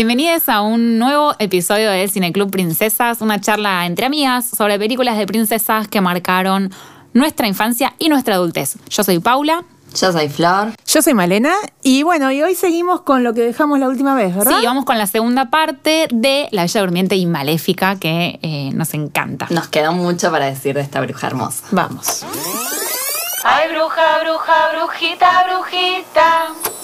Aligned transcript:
Bienvenidos 0.00 0.48
a 0.48 0.62
un 0.62 0.98
nuevo 0.98 1.34
episodio 1.38 1.90
del 1.90 2.10
Cineclub 2.10 2.50
Princesas, 2.50 3.20
una 3.20 3.38
charla 3.38 3.84
entre 3.84 4.06
amigas 4.06 4.48
sobre 4.48 4.78
películas 4.78 5.18
de 5.18 5.26
princesas 5.26 5.88
que 5.88 6.00
marcaron 6.00 6.72
nuestra 7.12 7.46
infancia 7.46 7.92
y 7.98 8.08
nuestra 8.08 8.36
adultez. 8.36 8.78
Yo 8.88 9.04
soy 9.04 9.18
Paula. 9.18 9.62
Yo 9.94 10.10
soy 10.10 10.30
Flor. 10.30 10.72
Yo 10.86 11.02
soy 11.02 11.12
Malena. 11.12 11.52
Y 11.82 12.02
bueno, 12.02 12.32
y 12.32 12.40
hoy 12.40 12.54
seguimos 12.54 13.02
con 13.02 13.22
lo 13.22 13.34
que 13.34 13.42
dejamos 13.42 13.78
la 13.78 13.88
última 13.88 14.14
vez, 14.14 14.34
¿verdad? 14.34 14.58
Sí, 14.58 14.64
vamos 14.64 14.86
con 14.86 14.96
la 14.96 15.06
segunda 15.06 15.50
parte 15.50 16.08
de 16.10 16.48
La 16.50 16.62
Bella 16.62 16.80
Durmiente 16.80 17.16
y 17.16 17.26
Maléfica, 17.26 17.96
que 17.96 18.38
eh, 18.40 18.70
nos 18.72 18.94
encanta. 18.94 19.48
Nos 19.50 19.68
quedó 19.68 19.92
mucho 19.92 20.30
para 20.30 20.46
decir 20.46 20.76
de 20.76 20.80
esta 20.80 21.02
bruja 21.02 21.26
hermosa. 21.26 21.66
Vamos. 21.72 22.24
Ay, 23.44 23.68
bruja, 23.70 24.18
bruja, 24.22 24.70
brujita, 24.72 25.44
brujita. 25.46 26.79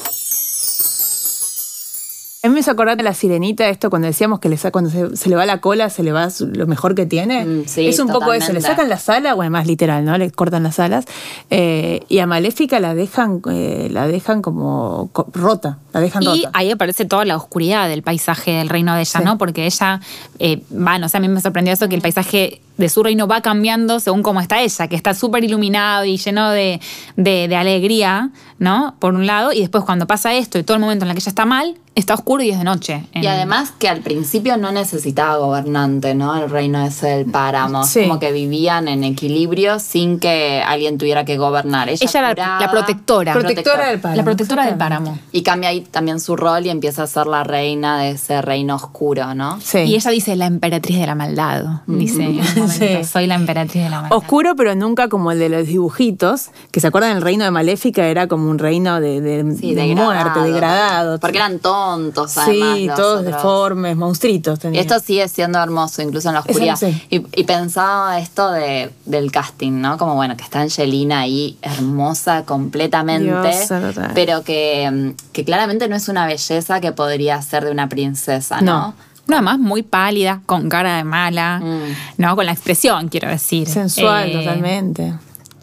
A 2.47 2.49
mí 2.49 2.55
me 2.55 2.61
hizo 2.61 2.71
acordar 2.71 2.97
de 2.97 3.03
la 3.03 3.13
sirenita, 3.13 3.69
esto 3.69 3.91
cuando 3.91 4.07
decíamos 4.07 4.39
que 4.39 4.49
le 4.49 4.57
cuando 4.71 4.89
se, 4.89 5.17
se 5.17 5.29
le 5.29 5.35
va 5.37 5.45
la 5.47 5.61
cola, 5.61 5.91
se 5.91 6.03
le 6.05 6.13
va 6.13 6.29
lo 6.41 6.67
mejor 6.69 6.95
que 6.95 7.05
tiene. 7.05 7.45
Mm, 7.45 7.65
sí, 7.67 7.87
es 7.89 7.99
un 7.99 8.07
poco 8.07 8.33
eso, 8.33 8.53
le 8.53 8.61
totalmente. 8.61 8.69
sacan 8.69 8.89
las 8.89 9.09
alas, 9.09 9.35
bueno, 9.35 9.51
más 9.51 9.67
literal, 9.67 10.05
¿no? 10.05 10.17
Le 10.17 10.31
cortan 10.31 10.63
las 10.63 10.79
alas. 10.79 11.07
eh, 11.51 12.05
y 12.09 12.21
a 12.21 12.27
Maléfica 12.27 12.79
la 12.81 12.95
dejan, 12.95 13.43
eh, 13.51 13.89
la 13.91 14.07
dejan 14.07 14.43
como 14.43 15.11
co- 15.13 15.27
rota, 15.35 15.79
la 15.93 16.01
dejan 16.01 16.23
Y 16.23 16.27
rota. 16.27 16.51
ahí 16.53 16.71
aparece 16.71 17.05
toda 17.05 17.25
la 17.25 17.37
oscuridad 17.37 17.89
del 17.89 18.03
paisaje 18.03 18.53
del 18.53 18.69
reino 18.69 18.95
de 18.95 19.01
ella, 19.01 19.19
Sí. 19.21 19.25
¿no? 19.25 19.39
Porque 19.39 19.67
ella, 19.67 20.01
eh, 20.39 20.63
va, 20.73 20.99
no 20.99 21.09
sé, 21.09 21.17
a 21.17 21.21
mí 21.21 21.29
me 21.29 21.41
sorprendió 21.41 21.73
eso, 21.75 21.89
que 21.89 21.97
el 21.97 22.03
paisaje 22.03 22.61
de 22.77 22.89
su 22.89 23.03
reino 23.03 23.27
va 23.27 23.41
cambiando 23.41 24.01
según 24.01 24.23
cómo 24.23 24.41
está 24.41 24.61
ella, 24.61 24.89
que 24.89 24.97
está 24.97 25.15
súper 25.15 25.45
iluminado 25.45 26.05
y 26.05 26.17
lleno 26.19 26.51
de, 26.51 26.81
de- 27.17 27.49
de 27.49 27.57
alegría, 27.57 28.31
¿no? 28.59 28.95
Por 28.99 29.15
un 29.15 29.27
lado, 29.27 29.53
y 29.53 29.61
después 29.61 29.85
cuando 29.85 30.07
pasa 30.07 30.35
esto 30.35 30.59
y 30.59 30.63
todo 30.63 30.77
el 30.77 30.81
momento 30.83 31.05
en 31.05 31.11
el 31.11 31.15
que 31.17 31.21
ella 31.21 31.31
está 31.31 31.45
mal, 31.47 31.77
está 31.95 32.13
oscuro 32.13 32.43
y 32.43 32.51
es 32.51 32.59
de 32.59 32.65
noche. 32.65 33.07
Y 33.15 33.27
además 33.27 33.73
que 33.79 33.89
al 33.89 34.01
principio 34.01 34.59
no 34.59 34.71
necesitaba 34.71 35.37
gobernante, 35.39 36.15
¿no? 36.15 36.37
El 36.37 36.51
reino 36.51 36.85
ese 36.85 37.07
del 37.09 37.31
páramo. 37.31 37.85
Sí. 37.85 38.03
Como 38.03 38.19
que 38.19 38.33
vivían 38.33 38.87
en 38.89 39.03
equilibrio 39.03 39.79
sin 39.79 40.19
que 40.21 40.63
alguien 40.67 40.99
tuviera 40.99 41.25
que 41.25 41.39
gobernar. 41.39 41.89
Ella, 41.89 42.07
Ella 42.07 42.21
era 42.21 42.29
curaba, 42.35 42.61
la 42.61 42.71
protectora. 42.71 43.33
Protectora 43.33 43.89
del 43.89 44.01
páramo. 44.01 44.17
La 44.19 44.25
protectora 44.25 44.67
del 44.67 44.77
páramo. 44.77 45.19
Y 45.33 45.43
cambia 45.43 45.71
ahí 45.71 45.81
también 45.81 46.21
su 46.21 46.37
rol 46.37 46.67
y 46.67 46.69
empieza 46.71 47.03
a 47.03 47.07
ser 47.07 47.27
la 47.29 47.45
reina 47.45 47.99
de 47.99 48.11
ese 48.11 48.43
reino 48.43 48.75
oscuro, 48.77 49.35
¿no? 49.35 49.59
Sí. 49.63 49.79
Y 49.79 49.95
ella 49.95 50.11
dice 50.11 50.37
la 50.37 50.45
emperatriz 50.47 50.99
de 50.99 51.07
la 51.07 51.15
maldad, 51.15 51.65
dice 51.87 52.27
momento, 52.67 52.99
Sí. 52.99 53.05
soy 53.05 53.27
la 53.27 53.35
emperatriz 53.37 53.83
de 53.85 53.91
la 53.91 54.01
maldad. 54.03 54.17
Oscuro, 54.17 54.55
pero 54.57 54.75
nunca 54.75 55.09
como 55.09 55.33
el 55.33 55.39
de 55.39 55.49
los 55.49 55.67
dibujitos, 55.67 56.51
que 56.71 56.81
se 56.81 56.87
acuerdan 56.89 57.15
del 57.15 57.23
reino 57.23 57.45
de 57.45 57.51
Maléfica, 57.51 58.07
era 58.07 58.27
como 58.29 58.51
un 58.51 58.59
reino 58.59 59.01
de, 59.01 59.21
de, 59.21 59.57
Sí, 59.57 59.75
de 59.75 59.83
degradado. 59.83 60.13
muerte, 60.13 60.41
degradado. 60.53 61.19
Porque 61.21 61.37
eran 61.39 61.59
tontos, 61.59 62.37
además. 62.39 62.77
Sí, 62.77 62.89
todos 62.95 63.21
otros. 63.21 63.25
deformes, 63.35 63.97
monstruitos 63.97 64.59
Y 64.73 64.79
esto 64.79 64.99
sigue 65.01 65.29
siendo 65.29 65.59
hermoso, 65.59 66.03
incluso 66.03 66.29
en 66.29 66.35
la 66.35 66.41
oscuridad. 66.41 66.77
sí. 66.77 67.03
Y, 67.11 67.17
y 67.41 67.45
pensaba 67.45 68.19
esto 68.19 68.51
de, 68.51 68.91
del 69.05 69.31
casting, 69.33 69.81
¿no? 69.81 69.99
Como 69.99 70.15
bueno, 70.15 70.37
que 70.37 70.45
está 70.45 70.61
Angelina 70.61 71.21
ahí, 71.21 71.59
hermosa 71.63 72.45
completamente, 72.45 73.67
total. 73.69 74.13
pero 74.15 74.43
que, 74.43 75.15
que 75.33 75.45
claramente 75.45 75.89
no 75.89 75.97
es 75.97 76.09
una 76.09 76.27
belleza 76.27 76.81
que 76.81 76.93
podría 76.93 77.41
ser 77.43 77.65
de 77.65 77.71
una 77.71 77.89
princesa, 77.89 78.61
¿no? 78.61 78.67
No. 78.89 78.95
No, 79.27 79.37
además 79.37 79.59
muy 79.59 79.83
pálida, 79.83 80.41
con 80.47 80.69
cara 80.69 80.97
de 80.97 81.05
mala, 81.05 81.61
Mm. 81.63 81.95
¿no? 82.19 82.37
Con 82.37 82.47
la 82.47 82.53
expresión, 82.53 83.09
quiero 83.09 83.29
decir. 83.29 83.67
Sensual, 83.69 84.31
Eh, 84.31 84.33
totalmente. 84.33 85.15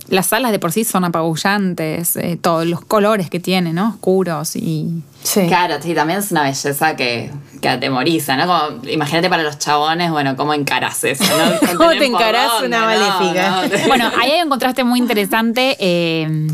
Las 0.10 0.34
alas 0.34 0.52
de 0.52 0.60
por 0.60 0.72
sí 0.74 0.84
son 0.84 1.06
apabullantes, 1.06 2.18
eh, 2.18 2.38
todos 2.40 2.66
los 2.68 2.82
colores 2.82 3.30
que 3.30 3.40
tiene, 3.40 3.72
¿no? 3.74 3.90
Oscuros 3.90 4.56
y... 4.58 5.02
Sí. 5.24 5.48
Claro, 5.48 5.76
sí, 5.82 5.96
también 5.96 6.20
es 6.20 6.30
una 6.32 6.44
belleza 6.44 6.96
que, 6.98 7.32
que 7.62 7.70
atemoriza, 7.70 8.36
¿no? 8.36 8.46
Como, 8.46 8.86
imagínate 8.92 9.30
para 9.30 9.44
los 9.44 9.58
chabones, 9.60 10.12
bueno, 10.12 10.36
¿cómo 10.36 10.54
encarás 10.54 11.04
eso? 11.06 11.24
¿no? 11.24 11.78
¿Cómo 11.78 11.92
te 11.92 12.06
encarás 12.06 12.52
dónde, 12.60 12.68
una 12.68 12.80
no, 12.82 12.86
maléfica? 12.86 13.62
no. 13.80 13.88
Bueno, 13.88 14.12
ahí 14.20 14.32
hay 14.32 14.42
un 14.42 14.50
contraste 14.50 14.84
muy 14.84 15.00
interesante 15.00 15.78
eh, 15.80 16.48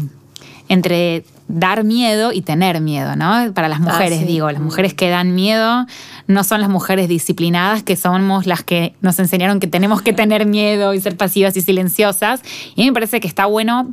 entre 0.69 1.25
dar 1.47 1.83
miedo 1.83 2.31
y 2.31 2.43
tener 2.43 2.79
miedo, 2.79 3.15
¿no? 3.15 3.51
Para 3.53 3.67
las 3.67 3.79
mujeres, 3.79 4.19
sí. 4.19 4.25
digo, 4.25 4.51
las 4.51 4.61
mujeres 4.61 4.93
que 4.93 5.09
dan 5.09 5.33
miedo 5.33 5.87
no 6.29 6.43
son 6.43 6.61
las 6.61 6.69
mujeres 6.69 7.09
disciplinadas, 7.09 7.81
que 7.81 7.95
somos 7.95 8.45
las 8.45 8.63
que 8.63 8.93
nos 9.01 9.17
enseñaron 9.17 9.59
que 9.59 9.65
tenemos 9.65 10.03
que 10.03 10.13
tener 10.13 10.45
miedo 10.45 10.93
y 10.93 11.01
ser 11.01 11.17
pasivas 11.17 11.57
y 11.57 11.61
silenciosas. 11.61 12.41
Y 12.75 12.81
a 12.81 12.83
mí 12.83 12.91
me 12.91 12.93
parece 12.93 13.19
que 13.19 13.27
está 13.27 13.47
bueno 13.47 13.91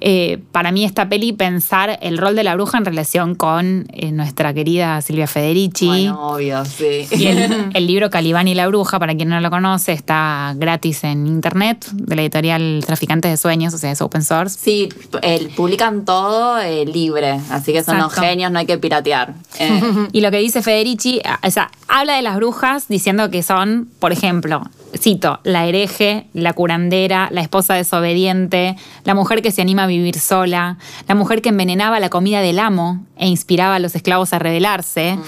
eh, 0.00 0.38
para 0.52 0.72
mí 0.72 0.86
esta 0.86 1.10
peli 1.10 1.34
pensar 1.34 1.98
el 2.00 2.16
rol 2.16 2.34
de 2.34 2.44
la 2.44 2.54
bruja 2.54 2.78
en 2.78 2.86
relación 2.86 3.34
con 3.34 3.86
eh, 3.92 4.10
nuestra 4.10 4.54
querida 4.54 5.02
Silvia 5.02 5.26
Federici. 5.26 5.86
Bueno, 5.86 6.28
obvio, 6.28 6.64
sí. 6.64 7.06
Y 7.10 7.26
el, 7.26 7.70
el 7.74 7.86
libro 7.86 8.08
Calibán 8.08 8.48
y 8.48 8.54
la 8.54 8.66
Bruja, 8.68 8.98
para 8.98 9.14
quien 9.14 9.28
no 9.28 9.38
lo 9.40 9.50
conoce, 9.50 9.92
está 9.92 10.54
gratis 10.56 11.04
en 11.04 11.26
internet, 11.26 11.86
de 11.92 12.16
la 12.16 12.22
editorial 12.22 12.82
Traficantes 12.86 13.30
de 13.30 13.36
Sueños, 13.36 13.74
o 13.74 13.78
sea, 13.78 13.90
es 13.90 14.00
open 14.00 14.24
source. 14.24 14.58
Sí, 14.58 14.88
eh, 15.20 15.50
publican 15.54 16.06
todo 16.06 16.58
eh, 16.58 16.86
libre, 16.86 17.38
así 17.50 17.74
que 17.74 17.84
son 17.84 17.96
Exacto. 17.96 18.22
genios, 18.22 18.50
no 18.50 18.60
hay 18.60 18.66
que 18.66 18.78
piratear. 18.78 19.34
Y 20.12 20.20
lo 20.20 20.30
que 20.30 20.38
dice 20.38 20.62
Federici, 20.62 21.20
o 21.42 21.50
sea, 21.50 21.65
habla 21.88 22.16
de 22.16 22.22
las 22.22 22.36
brujas 22.36 22.88
diciendo 22.88 23.30
que 23.30 23.42
son, 23.42 23.88
por 23.98 24.12
ejemplo, 24.12 24.62
cito, 24.96 25.40
la 25.44 25.66
hereje, 25.66 26.26
la 26.32 26.52
curandera, 26.52 27.28
la 27.30 27.40
esposa 27.40 27.74
desobediente, 27.74 28.76
la 29.04 29.14
mujer 29.14 29.42
que 29.42 29.50
se 29.50 29.62
anima 29.62 29.84
a 29.84 29.86
vivir 29.86 30.18
sola, 30.18 30.78
la 31.08 31.14
mujer 31.14 31.42
que 31.42 31.50
envenenaba 31.50 32.00
la 32.00 32.08
comida 32.08 32.40
del 32.40 32.58
amo 32.58 33.04
e 33.16 33.28
inspiraba 33.28 33.76
a 33.76 33.78
los 33.78 33.94
esclavos 33.94 34.32
a 34.32 34.38
rebelarse. 34.38 35.18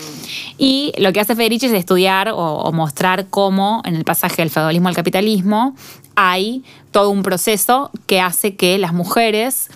Y 0.57 0.93
lo 0.99 1.13
que 1.13 1.21
hace 1.21 1.37
Federici 1.37 1.67
es 1.67 1.73
estudiar 1.73 2.31
o, 2.31 2.37
o 2.37 2.73
mostrar 2.73 3.27
cómo 3.29 3.83
en 3.85 3.97
el 3.97 4.05
pasaje 4.05 4.43
del 4.43 4.51
feudalismo 4.51 4.89
al 4.89 4.97
capitalismo 4.97 5.75
hay 6.17 6.65
todo 6.91 7.11
un 7.11 7.23
proceso 7.23 7.91
que 8.07 8.21
hace 8.21 8.57
que 8.57 8.79
las 8.79 8.93
mujeres 8.93 9.69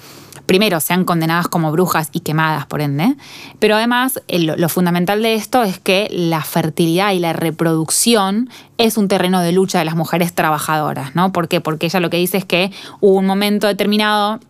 primero 0.47 0.81
sean 0.81 1.05
condenadas 1.05 1.49
como 1.49 1.73
brujas 1.73 2.11
y 2.13 2.21
quemadas, 2.21 2.67
por 2.67 2.81
ende, 2.81 3.17
pero 3.59 3.77
además 3.77 4.21
eh, 4.29 4.39
lo, 4.39 4.69
fundamental 4.69 5.23
de 5.23 5.35
esto 5.35 5.63
es 5.63 5.79
que 5.79 6.09
la 6.11 6.43
fertilidad 6.43 7.13
y 7.13 7.19
la 7.19 7.33
reproducción 7.33 8.49
es 8.79 8.97
un 8.97 9.09
terreno 9.09 9.41
de 9.41 9.53
lucha 9.53 9.79
de 9.79 9.85
las 9.85 9.97
mujeres 9.97 10.35
trabajadoras, 10.35 11.15
¿no? 11.15 11.33
¿Por 11.33 11.49
qué? 11.49 11.61
Porque 11.61 11.87
ella 11.87 12.01
lo 12.01 12.11
que 12.11 12.17
dice 12.17 12.39
es 12.39 12.45
que 12.45 12.73
hubo 13.01 13.19
un 13.19 13.27
momento 13.27 13.67
determinado 13.67 14.41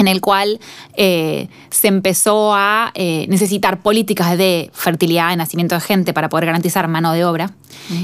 en 0.00 0.08
el 0.08 0.20
cual 0.20 0.60
eh, 0.94 1.48
se 1.70 1.88
empezó 1.88 2.54
a 2.54 2.90
eh, 2.94 3.26
necesitar 3.28 3.80
políticas 3.80 4.36
de 4.36 4.70
fertilidad, 4.72 5.30
de 5.30 5.36
nacimiento 5.36 5.74
de 5.74 5.80
gente 5.82 6.12
para 6.12 6.28
poder 6.28 6.46
garantizar 6.46 6.88
mano 6.88 7.12
de 7.12 7.24
obra. 7.24 7.52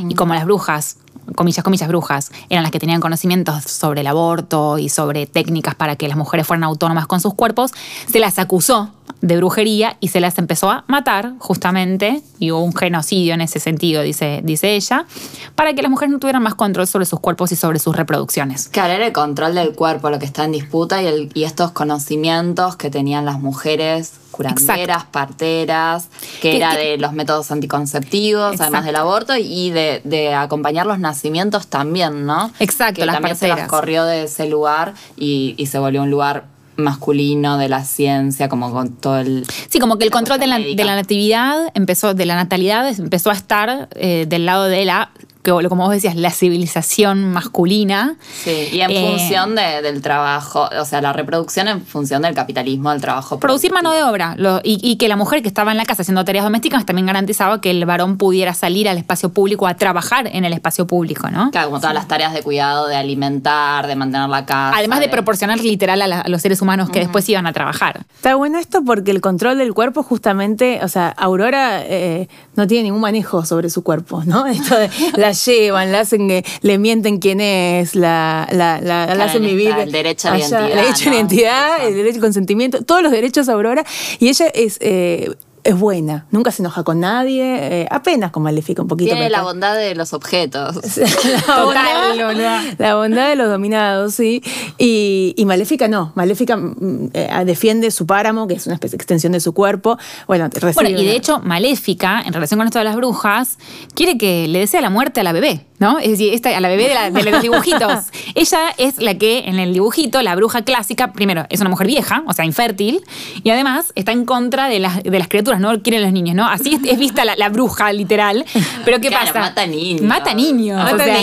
Y 0.08 0.14
como 0.14 0.34
las 0.34 0.44
brujas, 0.44 0.98
comillas, 1.34 1.64
comillas, 1.64 1.88
brujas, 1.88 2.32
eran 2.50 2.62
las 2.62 2.70
que 2.70 2.78
tenían 2.78 3.00
conocimientos 3.00 3.64
sobre 3.64 4.02
el 4.02 4.06
aborto 4.06 4.78
y 4.78 4.88
sobre 4.88 5.26
técnicas 5.26 5.74
para 5.74 5.96
que 5.96 6.06
las 6.08 6.16
mujeres 6.16 6.46
fueran 6.46 6.64
autónomas 6.64 7.06
con 7.06 7.20
sus 7.20 7.34
cuerpos, 7.34 7.72
se 8.10 8.20
las 8.20 8.38
acusó 8.38 8.92
de 9.22 9.36
brujería 9.38 9.96
y 10.00 10.08
se 10.08 10.20
las 10.20 10.38
empezó 10.38 10.70
a 10.70 10.84
matar 10.88 11.32
justamente, 11.38 12.22
y 12.38 12.50
hubo 12.52 12.62
un 12.62 12.74
genocidio 12.74 13.34
en 13.34 13.40
ese 13.40 13.58
sentido, 13.60 14.02
dice, 14.02 14.40
dice 14.44 14.76
ella, 14.76 15.06
para 15.54 15.72
que 15.74 15.82
las 15.82 15.90
mujeres 15.90 16.12
no 16.12 16.18
tuvieran 16.18 16.42
más 16.42 16.54
control 16.54 16.86
sobre 16.86 17.06
sus 17.06 17.18
cuerpos 17.20 17.50
y 17.50 17.56
sobre 17.56 17.78
sus 17.78 17.96
reproducciones. 17.96 18.68
Claro, 18.68 18.92
era 18.92 19.06
el 19.06 19.12
control 19.12 19.54
del 19.54 19.72
cuerpo 19.72 20.10
lo 20.10 20.18
que 20.18 20.26
está 20.26 20.44
en 20.44 20.52
disputa 20.52 21.02
y, 21.02 21.06
el- 21.06 21.30
y 21.34 21.44
estos 21.44 21.72
conocimientos 21.72 22.76
que 22.76 22.90
tenían 22.90 23.24
las 23.24 23.40
mujeres 23.40 24.12
curanderas, 24.30 25.04
parteras, 25.04 26.08
que, 26.42 26.50
Que- 26.50 26.56
era 26.58 26.72
que- 26.76 26.78
de 26.78 26.98
los 26.98 27.12
métodos 27.14 27.50
anticonceptivos, 27.50 28.60
además 28.60 28.84
del 28.84 28.96
aborto, 28.96 29.34
y 29.36 29.70
de, 29.70 30.02
de 30.04 30.34
acompañar 30.34 30.86
los 30.86 30.98
nacimientos 30.98 31.68
también, 31.68 32.26
¿no? 32.26 32.50
Exacto, 32.58 33.00
que 33.00 33.06
las 33.06 33.14
también 33.16 33.36
se 33.36 33.48
las 33.48 33.66
corrió 33.68 34.04
de 34.04 34.24
ese 34.24 34.46
lugar 34.48 34.92
y, 35.16 35.54
y 35.56 35.66
se 35.66 35.78
volvió 35.78 36.02
un 36.02 36.10
lugar 36.10 36.44
masculino 36.76 37.58
de 37.58 37.68
la 37.68 37.84
ciencia, 37.84 38.48
como 38.48 38.72
con 38.72 38.96
todo 38.96 39.18
el... 39.18 39.46
Sí, 39.68 39.78
como 39.78 39.98
que 39.98 40.04
el 40.04 40.10
control 40.10 40.38
de 40.38 40.46
la, 40.46 40.58
de 40.58 40.84
la 40.84 40.94
natividad 40.94 41.70
empezó, 41.74 42.14
de 42.14 42.26
la 42.26 42.36
natalidad 42.36 42.88
empezó 42.98 43.30
a 43.30 43.34
estar 43.34 43.88
eh, 43.94 44.26
del 44.28 44.46
lado 44.46 44.64
de 44.64 44.84
la, 44.84 45.10
que, 45.58 45.68
como 45.68 45.84
vos 45.84 45.92
decías, 45.92 46.16
la 46.16 46.30
civilización 46.30 47.32
masculina. 47.32 48.16
Sí, 48.44 48.68
y 48.72 48.80
en 48.80 48.90
Eh, 48.90 49.10
función 49.10 49.54
de- 49.54 49.82
del 49.82 50.02
trabajo, 50.02 50.68
o 50.80 50.84
sea, 50.84 51.00
la 51.00 51.12
reproducción 51.12 51.68
en 51.68 51.84
función 51.84 52.22
del 52.22 52.34
capitalismo, 52.34 52.90
del 52.90 53.00
trabajo. 53.00 53.38
Producir 53.38 53.72
mano 53.72 53.92
de 53.92 54.02
obra 54.02 54.34
lo- 54.36 54.60
y, 54.64 54.78
y 54.82 54.96
que 54.96 55.08
la 55.08 55.16
mujer 55.16 55.42
que 55.42 55.48
estaba 55.48 55.70
en 55.72 55.76
la 55.78 55.84
casa 55.84 56.02
haciendo 56.02 56.24
tareas 56.24 56.44
domésticas 56.44 56.84
también 56.86 57.06
garantizaba 57.06 57.60
que 57.60 57.70
el 57.70 57.84
varón 57.86 58.16
pudiera 58.18 58.54
salir 58.54 58.88
al 58.88 58.98
espacio 58.98 59.30
público 59.30 59.66
a 59.66 59.74
trabajar 59.74 60.26
en 60.32 60.44
el 60.44 60.52
espacio 60.52 60.86
público, 60.86 61.30
¿no? 61.30 61.50
Claro, 61.50 61.68
como 61.68 61.80
todas 61.80 61.94
las 61.94 62.08
tareas 62.08 62.32
de 62.32 62.42
cuidado, 62.42 62.86
de 62.88 62.96
alimentar, 62.96 63.86
de 63.86 63.96
mantener 63.96 64.28
la 64.28 64.44
casa. 64.46 64.76
Además 64.76 65.00
de 65.00 65.08
proporcionar 65.08 65.60
literal 65.60 66.02
a, 66.02 66.06
la- 66.06 66.20
a 66.20 66.28
los 66.28 66.42
seres 66.42 66.60
humanos 66.62 66.90
que 66.90 66.98
después 67.00 67.28
iban 67.28 67.46
a 67.46 67.52
trabajar. 67.52 68.04
Está 68.16 68.34
bueno 68.34 68.58
esto 68.58 68.82
porque 68.84 69.10
el 69.10 69.20
control 69.20 69.58
del 69.58 69.72
cuerpo 69.74 70.02
justamente, 70.02 70.80
o 70.82 70.88
sea, 70.88 71.08
Aurora 71.16 71.82
eh, 71.84 72.28
no 72.56 72.66
tiene 72.66 72.84
ningún 72.84 73.00
manejo 73.00 73.44
sobre 73.44 73.70
su 73.70 73.82
cuerpo, 73.82 74.22
¿no? 74.24 74.46
Esto 74.56 74.76
de, 74.76 74.90
la 75.16 75.34
llevan, 75.44 75.92
la 75.92 76.00
hacen, 76.00 76.42
le 76.62 76.78
mienten 76.78 77.18
quién 77.18 77.40
es, 77.40 77.94
la, 77.94 78.48
la, 78.50 78.80
la, 78.80 79.14
la 79.14 79.24
hacen 79.24 79.44
vivir. 79.44 79.70
el 79.78 79.92
derecho 79.92 80.28
a 80.28 80.36
la 80.38 80.44
allá, 80.44 80.48
identidad, 80.48 80.70
El 80.70 80.84
derecho 80.84 81.10
a 81.10 81.14
identidad, 81.14 81.86
el 81.86 81.94
derecho 81.94 82.16
al 82.16 82.22
consentimiento, 82.22 82.82
todos 82.82 83.02
los 83.02 83.12
derechos 83.12 83.48
a 83.48 83.52
Aurora. 83.52 83.84
Y 84.18 84.28
ella 84.28 84.46
es... 84.54 84.78
eh, 84.80 85.30
es 85.66 85.78
buena, 85.78 86.26
nunca 86.30 86.50
se 86.50 86.62
enoja 86.62 86.82
con 86.84 87.00
nadie, 87.00 87.82
eh, 87.82 87.88
apenas 87.90 88.30
con 88.30 88.42
Maléfica 88.42 88.82
un 88.82 88.88
poquito. 88.88 89.10
Tiene 89.12 89.28
la 89.30 89.42
bondad 89.42 89.76
de 89.76 89.94
los 89.94 90.12
objetos. 90.12 90.76
la 90.96 91.40
Total, 91.40 91.64
bondad, 91.64 92.26
boluda. 92.26 92.62
la 92.78 92.94
bondad 92.96 93.28
de 93.28 93.36
los 93.36 93.48
dominados, 93.48 94.14
sí. 94.14 94.42
Y, 94.78 95.34
y 95.36 95.44
Maléfica 95.44 95.88
no. 95.88 96.12
Maléfica 96.14 96.56
mm, 96.56 97.10
eh, 97.12 97.28
defiende 97.44 97.90
su 97.90 98.06
páramo, 98.06 98.46
que 98.46 98.54
es 98.54 98.66
una 98.66 98.74
especie 98.74 98.96
de 98.96 99.02
extensión 99.02 99.32
de 99.32 99.40
su 99.40 99.52
cuerpo. 99.52 99.98
Bueno, 100.26 100.48
Bueno, 100.74 100.90
y 100.90 100.94
de 100.94 101.02
una- 101.02 101.12
hecho, 101.12 101.40
Maléfica, 101.40 102.22
en 102.24 102.32
relación 102.32 102.58
con 102.58 102.66
esto 102.66 102.78
de 102.78 102.84
las 102.84 102.96
brujas, 102.96 103.58
quiere 103.94 104.16
que 104.18 104.46
le 104.48 104.60
desea 104.60 104.80
la 104.80 104.90
muerte 104.90 105.20
a 105.20 105.24
la 105.24 105.32
bebé, 105.32 105.66
¿no? 105.78 105.98
Es 105.98 106.10
decir, 106.10 106.32
esta, 106.34 106.56
a 106.56 106.60
la 106.60 106.68
bebé 106.68 106.88
de, 106.88 106.94
la- 106.94 107.10
de 107.10 107.30
los 107.30 107.42
dibujitos. 107.42 108.04
Ella 108.34 108.60
es 108.78 108.98
la 108.98 109.14
que, 109.14 109.40
en 109.46 109.58
el 109.58 109.72
dibujito, 109.74 110.22
la 110.22 110.34
bruja 110.34 110.62
clásica, 110.62 111.12
primero, 111.12 111.46
es 111.50 111.60
una 111.60 111.70
mujer 111.70 111.86
vieja, 111.86 112.22
o 112.26 112.32
sea, 112.32 112.44
infértil, 112.44 113.02
y 113.42 113.50
además 113.50 113.92
está 113.94 114.12
en 114.12 114.24
contra 114.24 114.68
de 114.68 114.78
las, 114.78 115.02
de 115.02 115.18
las 115.18 115.28
criaturas, 115.28 115.60
no 115.60 115.80
quieren 115.82 116.02
los 116.02 116.12
niños, 116.12 116.34
¿no? 116.34 116.46
Así 116.48 116.74
es, 116.74 116.90
es 116.92 116.98
vista 116.98 117.24
la, 117.24 117.36
la 117.36 117.48
bruja, 117.48 117.92
literal. 117.92 118.44
Pero 118.84 119.00
¿qué 119.00 119.08
Claro, 119.08 119.26
pasa? 119.26 119.40
mata 119.40 119.66
niños. 119.66 120.02
Mata 120.02 120.34
niños. 120.34 120.76
Mata 120.82 120.94
o 120.94 120.98
sea, 120.98 121.16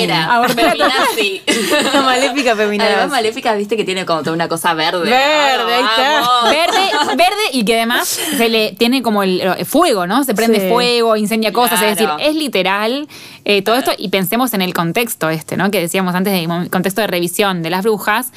Feminazi. 0.69 1.41
Una 1.91 2.01
maléfica 2.03 2.55
feminazi. 2.55 2.91
Además, 2.94 3.11
Maléfica, 3.11 3.53
viste 3.55 3.75
que 3.77 3.83
tiene 3.83 4.05
como 4.05 4.21
toda 4.21 4.33
una 4.33 4.47
cosa 4.47 4.73
verde. 4.73 5.09
Verde, 5.09 5.73
ahí 5.73 5.83
está. 5.83 6.21
Vamos. 6.21 6.50
Verde, 6.50 7.15
verde 7.17 7.41
y 7.53 7.65
que 7.65 7.75
además 7.75 8.07
se 8.07 8.50
le 8.50 8.71
tiene 8.73 9.01
como 9.01 9.23
el, 9.23 9.41
el 9.41 9.65
fuego, 9.65 10.07
¿no? 10.07 10.23
Se 10.23 10.33
prende 10.33 10.59
Sí. 10.61 10.69
fuego, 10.69 11.15
incendia 11.15 11.51
cosas, 11.51 11.81
es 11.81 11.89
decir, 11.97 12.09
es 12.19 12.35
literal 12.35 13.07
eh, 13.45 13.61
todo 13.61 13.75
esto 13.75 13.91
y 13.97 14.09
pensemos 14.09 14.43
en 14.54 14.62
el 14.62 14.74
contexto 14.74 15.30
este, 15.30 15.56
¿no? 15.56 15.72
Que 15.72 15.80
decíamos 15.80 16.16
antes, 16.16 16.34
el 16.34 16.69
contexto 16.69 17.01
de 17.01 17.07
revisión 17.07 17.62
de 17.62 17.69
las 17.69 17.84
brujas, 17.84 18.31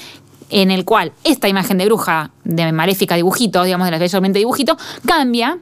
en 0.50 0.70
el 0.70 0.84
cual 0.84 1.12
esta 1.24 1.48
imagen 1.48 1.78
de 1.78 1.86
bruja 1.86 2.30
de 2.44 2.70
maléfica 2.72 3.16
dibujito, 3.16 3.64
digamos 3.64 3.86
de 3.86 3.90
la 3.90 3.98
Bella 3.98 4.12
Durmiente 4.12 4.38
dibujito, 4.38 4.76
cambia 5.06 5.58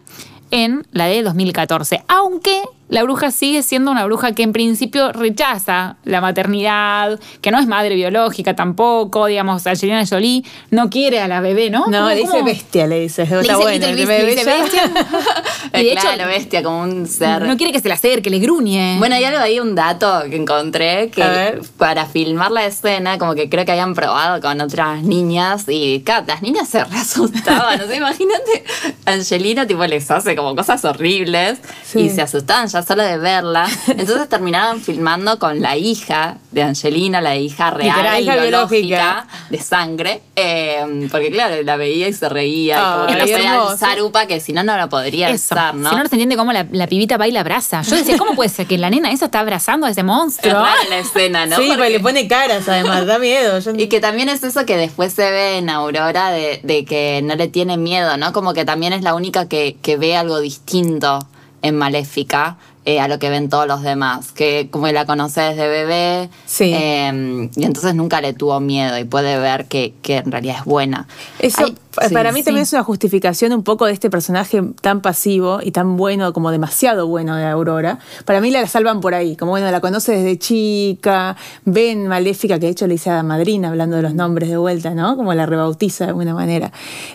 en 0.50 0.86
la 0.92 1.06
de 1.06 1.22
2014, 1.22 2.04
aunque 2.08 2.62
la 2.88 3.02
bruja 3.02 3.30
sigue 3.30 3.62
siendo 3.62 3.90
una 3.90 4.04
bruja 4.04 4.32
que 4.32 4.42
en 4.42 4.52
principio 4.52 5.10
rechaza 5.12 5.96
la 6.04 6.20
maternidad, 6.20 7.18
que 7.40 7.50
no 7.50 7.58
es 7.58 7.66
madre 7.66 7.94
biológica 7.94 8.54
tampoco, 8.54 9.26
digamos, 9.26 9.66
Angelina 9.66 10.04
Jolie 10.06 10.44
no 10.70 10.90
quiere 10.90 11.20
a 11.20 11.28
la 11.28 11.40
bebé, 11.40 11.70
¿no? 11.70 11.86
No, 11.86 11.98
¿Cómo- 11.98 12.08
le 12.10 12.16
dice 12.16 12.42
bestia, 12.42 12.86
le 12.86 13.00
dice. 13.00 13.22
Le 13.26 13.40
Está 13.40 13.40
dice 13.40 13.54
bueno. 13.56 13.86
El 13.86 13.96
bebé 13.96 14.22
le 14.24 14.30
dice 14.36 14.44
bestia. 14.44 14.82
Y 15.76 15.82
de 15.86 15.92
hecho, 15.92 16.02
claro, 16.02 16.26
bestia, 16.28 16.62
como 16.62 16.82
un 16.82 17.06
ser. 17.08 17.42
no 17.42 17.56
quiere 17.56 17.72
que 17.72 17.80
se 17.80 17.88
le 17.88 17.94
acerque, 17.94 18.30
le 18.30 18.38
gruñe. 18.38 18.94
Bueno, 18.98 19.16
hay 19.16 19.24
algo 19.24 19.40
ahí, 19.40 19.58
un 19.58 19.74
dato 19.74 20.22
que 20.30 20.36
encontré, 20.36 21.10
que 21.10 21.58
para 21.78 22.06
filmar 22.06 22.52
la 22.52 22.64
escena, 22.66 23.18
como 23.18 23.34
que 23.34 23.48
creo 23.48 23.64
que 23.64 23.72
habían 23.72 23.94
probado 23.94 24.40
con 24.40 24.60
otras 24.60 25.02
niñas 25.02 25.64
y 25.68 26.02
claro, 26.04 26.26
las 26.28 26.42
niñas 26.42 26.68
se 26.68 26.84
re 26.84 26.96
asustaban. 26.96 27.80
o 27.80 27.86
sea, 27.86 27.96
imagínate, 27.96 28.64
Angelina 29.06 29.66
tipo 29.66 29.84
les 29.86 30.08
hace 30.10 30.36
como 30.36 30.54
cosas 30.54 30.84
horribles 30.84 31.58
Sí. 31.84 32.00
y 32.02 32.10
se 32.10 32.22
asustaban 32.22 32.68
ya 32.74 32.82
solo 32.82 33.02
de 33.02 33.16
verla. 33.18 33.66
Entonces 33.86 34.28
terminaron 34.28 34.80
filmando 34.80 35.38
con 35.38 35.62
la 35.62 35.76
hija 35.76 36.36
de 36.50 36.62
Angelina, 36.62 37.20
la 37.20 37.36
hija 37.36 37.70
real, 37.70 38.22
hija 38.22 38.36
biológica, 38.36 39.26
de 39.48 39.58
sangre. 39.60 40.20
eh, 40.36 41.08
porque 41.10 41.30
claro, 41.30 41.62
la 41.62 41.76
veía 41.76 42.08
y 42.08 42.12
se 42.12 42.28
reía. 42.28 42.76
y 43.08 43.12
como 43.12 43.24
que 43.24 43.38
no 43.48 43.76
zarupa 43.76 44.26
que 44.26 44.40
si 44.40 44.52
no, 44.52 44.62
no 44.62 44.76
lo 44.76 44.88
podría 44.88 45.28
Eso. 45.30 45.54
estar, 45.54 45.74
¿no? 45.74 45.88
Si 45.90 45.96
no, 45.96 46.02
no 46.02 46.08
se 46.08 46.14
entiende 46.16 46.36
cómo 46.36 46.52
la, 46.52 46.66
la 46.70 46.86
pibita 46.86 47.16
va 47.16 47.26
y 47.28 47.32
la 47.32 47.40
abraza. 47.40 47.82
Yo 47.82 47.96
decía, 47.96 48.18
¿cómo 48.18 48.34
puede 48.34 48.50
ser 48.50 48.66
que 48.66 48.76
la 48.76 48.90
nena 48.90 49.10
esa 49.12 49.26
está 49.26 49.40
abrazando 49.40 49.86
a 49.86 49.90
ese 49.90 50.00
es 50.00 50.06
monstruo? 50.06 50.52
rara 50.52 50.74
la 50.90 50.98
escena, 50.98 51.46
¿no? 51.46 51.56
Sí, 51.56 51.62
Porque- 51.68 51.76
porque 51.76 51.90
le 51.90 52.00
pone 52.00 52.28
caras 52.28 52.68
además, 52.68 53.06
da 53.06 53.18
miedo. 53.18 53.58
Yo- 53.60 53.72
Y 53.76 53.88
que 53.88 54.00
también 54.00 54.28
es 54.28 54.42
eso 54.42 54.66
que 54.66 54.76
después 54.76 55.12
se 55.12 55.30
ve 55.30 55.58
en 55.58 55.70
Aurora 55.70 56.30
de, 56.30 56.60
de 56.62 56.84
que 56.84 57.20
no 57.22 57.36
le 57.36 57.48
tiene 57.48 57.76
miedo, 57.76 58.16
¿no? 58.16 58.32
Como 58.32 58.52
que 58.54 58.64
también 58.64 58.92
es 58.92 59.02
la 59.02 59.14
única 59.14 59.48
que, 59.48 59.76
que 59.82 59.96
ve 59.96 60.16
algo 60.16 60.40
distinto 60.40 61.18
en 61.64 61.76
Maléfica 61.76 62.58
eh, 62.84 63.00
a 63.00 63.08
lo 63.08 63.18
que 63.18 63.30
ven 63.30 63.48
todos 63.48 63.66
los 63.66 63.82
demás. 63.82 64.32
Que 64.32 64.68
como 64.70 64.86
la 64.88 65.06
conoce 65.06 65.40
desde 65.40 65.68
bebé. 65.68 66.30
Sí. 66.46 66.72
eh, 66.74 67.48
y 67.56 67.64
entonces 67.64 67.94
nunca 67.94 68.20
le 68.20 68.32
tuvo 68.32 68.60
miedo 68.60 68.98
y 68.98 69.04
puede 69.04 69.38
ver 69.38 69.66
que, 69.66 69.94
que 70.02 70.18
en 70.18 70.30
realidad 70.32 70.56
es 70.60 70.64
buena. 70.64 71.06
Eso 71.38 71.64
Ay, 71.64 71.74
para 72.12 72.30
sí, 72.30 72.34
mí 72.34 72.40
sí. 72.40 72.44
también 72.46 72.62
es 72.64 72.72
una 72.72 72.82
justificación 72.82 73.52
un 73.52 73.62
poco 73.62 73.86
de 73.86 73.92
este 73.92 74.10
personaje 74.10 74.60
tan 74.80 75.00
pasivo 75.00 75.60
y 75.62 75.70
tan 75.70 75.96
bueno, 75.96 76.32
como 76.32 76.50
demasiado 76.50 77.06
bueno 77.06 77.36
de 77.36 77.44
Aurora. 77.46 77.98
Para 78.24 78.40
mí 78.40 78.50
la 78.50 78.66
salvan 78.66 79.00
por 79.00 79.14
ahí, 79.14 79.36
como 79.36 79.52
bueno, 79.52 79.70
la 79.70 79.80
conoce 79.80 80.12
desde 80.12 80.38
chica, 80.38 81.36
ven 81.64 82.08
Maléfica, 82.08 82.58
que 82.58 82.66
de 82.66 82.72
hecho 82.72 82.86
le 82.86 82.94
dice 82.94 83.10
a 83.10 83.14
la 83.14 83.22
madrina, 83.22 83.68
hablando 83.68 83.96
de 83.96 84.02
los 84.02 84.14
nombres 84.14 84.48
de 84.48 84.56
vuelta, 84.56 84.90
¿no? 84.94 85.16
Como 85.16 85.32
la 85.34 85.46
rebautiza 85.46 86.04
de 86.04 86.08
alguna 86.10 86.34
manera. 86.34 86.72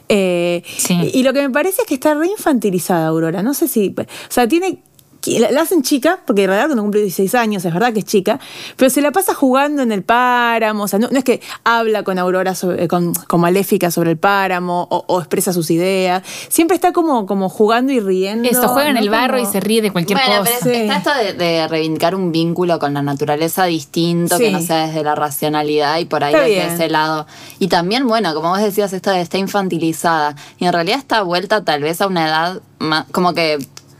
Eh, 0.07 0.63
Sí. 0.77 1.11
y, 1.13 1.19
y 1.19 1.23
lo 1.23 1.33
que 1.33 1.41
me 1.41 1.49
parece 1.49 1.81
es 1.81 1.87
que 1.87 1.95
está 1.95 2.13
re 2.13 2.27
infantilizada 2.27 3.07
Aurora, 3.07 3.43
no 3.43 3.53
sé 3.53 3.67
si, 3.67 3.93
o 3.97 4.03
sea, 4.29 4.47
tiene... 4.47 4.79
La, 5.25 5.51
la 5.51 5.61
hacen 5.61 5.81
chica, 5.83 6.19
porque 6.25 6.43
en 6.43 6.47
realidad 6.49 6.67
cuando 6.67 6.83
cumple 6.83 7.01
16 7.01 7.35
años, 7.35 7.65
es 7.65 7.73
verdad 7.73 7.91
que 7.93 7.99
es 7.99 8.05
chica, 8.05 8.39
pero 8.77 8.89
se 8.89 9.01
la 9.01 9.11
pasa 9.11 9.33
jugando 9.33 9.81
en 9.81 9.91
el 9.91 10.01
páramo, 10.03 10.83
o 10.83 10.87
sea, 10.87 10.97
no, 10.99 11.09
no 11.11 11.17
es 11.17 11.23
que 11.25 11.41
habla 11.63 12.03
con 12.03 12.17
Aurora, 12.17 12.55
sobre- 12.55 12.83
eh, 12.83 12.87
con, 12.87 13.13
con 13.13 13.41
Maléfica 13.41 13.91
sobre 13.91 14.11
el 14.11 14.17
páramo 14.17 14.87
o, 14.89 15.03
o 15.07 15.19
expresa 15.19 15.51
sus 15.53 15.69
ideas, 15.71 16.23
siempre 16.47 16.75
está 16.75 16.93
como, 16.93 17.25
como 17.25 17.49
jugando 17.49 17.91
y 17.91 17.99
riendo. 17.99 18.47
Eso, 18.49 18.67
juega 18.69 18.89
en 18.89 18.95
¿no? 18.95 19.01
el 19.01 19.09
barro 19.09 19.37
y 19.39 19.45
se 19.45 19.59
ríe 19.59 19.81
de 19.81 19.91
cualquier 19.91 20.19
bueno, 20.19 20.39
cosa. 20.41 20.51
pero 20.63 20.71
es- 20.73 20.77
Sí. 20.79 20.83
está 20.83 20.97
esto 20.97 21.11
de, 21.15 21.33
de 21.33 21.67
reivindicar 21.67 22.15
un 22.15 22.31
vínculo 22.31 22.79
con 22.79 22.93
la 22.93 23.01
naturaleza 23.01 23.65
distinto, 23.65 24.37
Sí. 24.37 24.43
que 24.45 24.51
no 24.51 24.61
sea 24.61 24.87
desde 24.87 25.03
la 25.03 25.15
racionalidad 25.15 25.97
y 25.99 26.05
por 26.05 26.23
ahí 26.23 26.33
desde 26.33 26.73
ese 26.75 26.89
lado. 26.89 27.27
Y 27.59 27.67
también, 27.67 28.07
bueno, 28.07 28.33
como 28.33 28.49
vos 28.49 28.59
decías, 28.59 28.93
esto 28.93 29.11
de 29.11 29.19
está 29.21 29.37
infantilizada. 29.37 30.35
Y 30.59 30.65
en 30.65 30.73
realidad 30.73 30.97
está 30.99 31.21
vuelta 31.23 31.63
tal 31.63 31.81
vez 31.83 32.01
a 32.01 32.07
una 32.07 32.25
edad 32.27 32.61
más, 32.79 33.05
como 33.11 33.33
que 33.33 33.57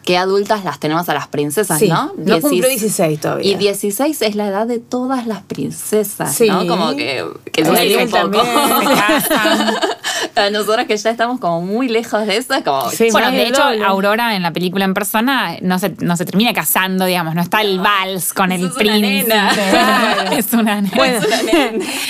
que 0.10 0.18
adultas 0.18 0.64
las 0.64 0.80
tenemos 0.80 1.08
a 1.08 1.14
las 1.14 1.28
princesas, 1.28 1.78
Sí, 1.78 1.88
¿no? 1.88 2.12
no 2.18 2.42
cumplió 2.42 2.64
Diecis- 2.68 2.80
16 2.80 3.20
todavía. 3.20 3.52
Y 3.52 3.54
16 3.54 4.24
es 4.24 4.34
la 4.36 4.48
edad 4.48 4.66
de 4.66 4.80
todas 4.80 5.28
las 5.28 5.44
princesas, 5.44 6.34
Sí. 6.34 6.48
¿no? 6.48 6.66
Como 6.66 6.96
que, 6.96 7.24
que 7.52 7.64
duele 7.64 8.06
un 8.06 8.10
poco. 8.10 8.42
a 10.36 10.50
nosotros 10.50 10.88
que 10.88 10.98
ya 10.98 11.12
estamos 11.12 11.40
como 11.40 11.62
muy 11.62 11.90
lejos 11.90 12.26
de 12.26 12.38
eso, 12.38 12.56
es 12.56 12.64
como... 12.64 12.90
Sí, 12.90 13.10
Bueno, 13.12 13.30
de 13.32 13.48
hecho. 13.50 13.62
Aurora 13.86 14.36
en 14.36 14.42
la 14.42 14.52
película 14.52 14.84
en 14.86 14.96
persona 14.96 15.58
no 15.62 15.78
se, 15.78 15.94
no 16.00 16.18
se 16.18 16.26
termina 16.26 16.54
casando, 16.54 17.06
digamos, 17.06 17.36
no 17.36 17.42
está 17.42 17.62
el 17.62 17.80
vals 17.80 18.34
con 18.34 18.51
el 18.51 18.62
es 18.66 18.72
una 18.72 18.78
príncipe. 18.80 19.36
es 20.39 20.54
una 20.54 20.82
nena. 20.82 20.96
Bueno, 20.96 21.20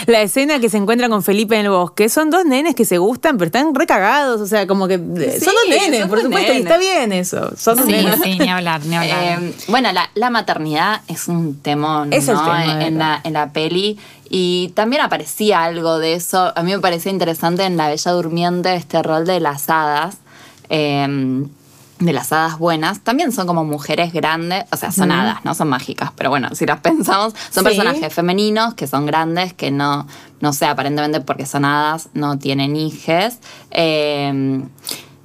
la 0.08 0.22
escena 0.22 0.60
que 0.60 0.70
se 0.70 0.78
encuentra 0.78 1.10
con 1.10 1.22
Felipe 1.22 1.56
en 1.56 1.66
el 1.66 1.72
bosque, 1.72 2.08
son 2.08 2.30
dos 2.30 2.46
nenes 2.46 2.76
que 2.76 2.86
se 2.86 2.98
gustan, 2.98 3.38
pero 3.38 3.48
están 3.48 3.76
recagados, 3.76 4.40
o 4.40 4.48
sea, 4.48 4.66
como 4.68 4.88
que 4.88 4.98
Sí, 4.98 5.44
son 5.46 5.54
dos 5.54 5.68
nenes, 5.70 6.08
por 6.08 6.22
supuesto, 6.22 6.54
y 6.54 6.58
está 6.58 6.78
bien 6.78 7.12
eso, 7.12 7.52
son 7.58 7.76
dos 7.78 7.89
sí, 7.90 8.08
sí, 8.24 8.40
ni 8.40 8.50
hablar, 8.50 8.86
ni 8.86 8.96
hablar. 8.96 9.20
Eh, 9.42 9.54
bueno, 9.68 9.92
la, 9.92 10.10
la 10.16 10.30
maternidad 10.30 11.02
es 11.08 11.28
un 11.28 11.60
temón 11.60 12.14
Es 12.14 12.28
¿no? 12.28 12.42
tema, 12.44 12.86
en, 12.86 12.98
la, 12.98 13.22
en 13.24 13.34
la 13.34 13.52
peli. 13.52 13.98
Y 14.30 14.70
también 14.76 15.02
aparecía 15.02 15.64
algo 15.64 15.98
de 16.00 16.14
eso. 16.14 16.54
A 16.56 16.62
mí 16.64 16.72
me 16.72 16.80
parecía 16.80 17.12
interesante 17.12 17.64
en 17.66 17.78
La 17.78 17.88
Bella 17.90 18.12
Durmiente 18.12 18.76
este 18.76 19.02
rol 19.04 19.26
de 19.26 19.40
las 19.40 19.70
hadas. 19.70 20.18
eh, 20.70 21.46
de 22.00 22.14
las 22.14 22.32
hadas 22.32 22.58
buenas, 22.58 23.02
también 23.02 23.34
son 23.34 23.46
como 23.46 23.66
mujeres 23.66 24.14
grandes, 24.14 24.64
o 24.72 24.78
sea, 24.78 24.90
son 24.90 25.12
hadas, 25.12 25.44
no 25.44 25.54
son 25.54 25.68
mágicas, 25.68 26.12
pero 26.16 26.30
bueno, 26.30 26.48
si 26.56 26.66
las 26.66 26.80
pensamos, 26.82 27.34
son 27.52 27.66
Sí. 27.66 27.76
personajes 27.76 28.14
femeninos 28.14 28.74
que 28.74 28.88
son 28.88 29.06
grandes, 29.06 29.54
que 29.54 29.70
no, 29.70 30.08
no 30.40 30.54
sé, 30.54 30.66
aparentemente 30.66 31.20
porque 31.20 31.46
son 31.46 31.66
hadas, 31.66 32.08
no 32.14 32.40
tienen 32.40 32.78
hijes. 32.78 33.40
Eh, 33.72 34.62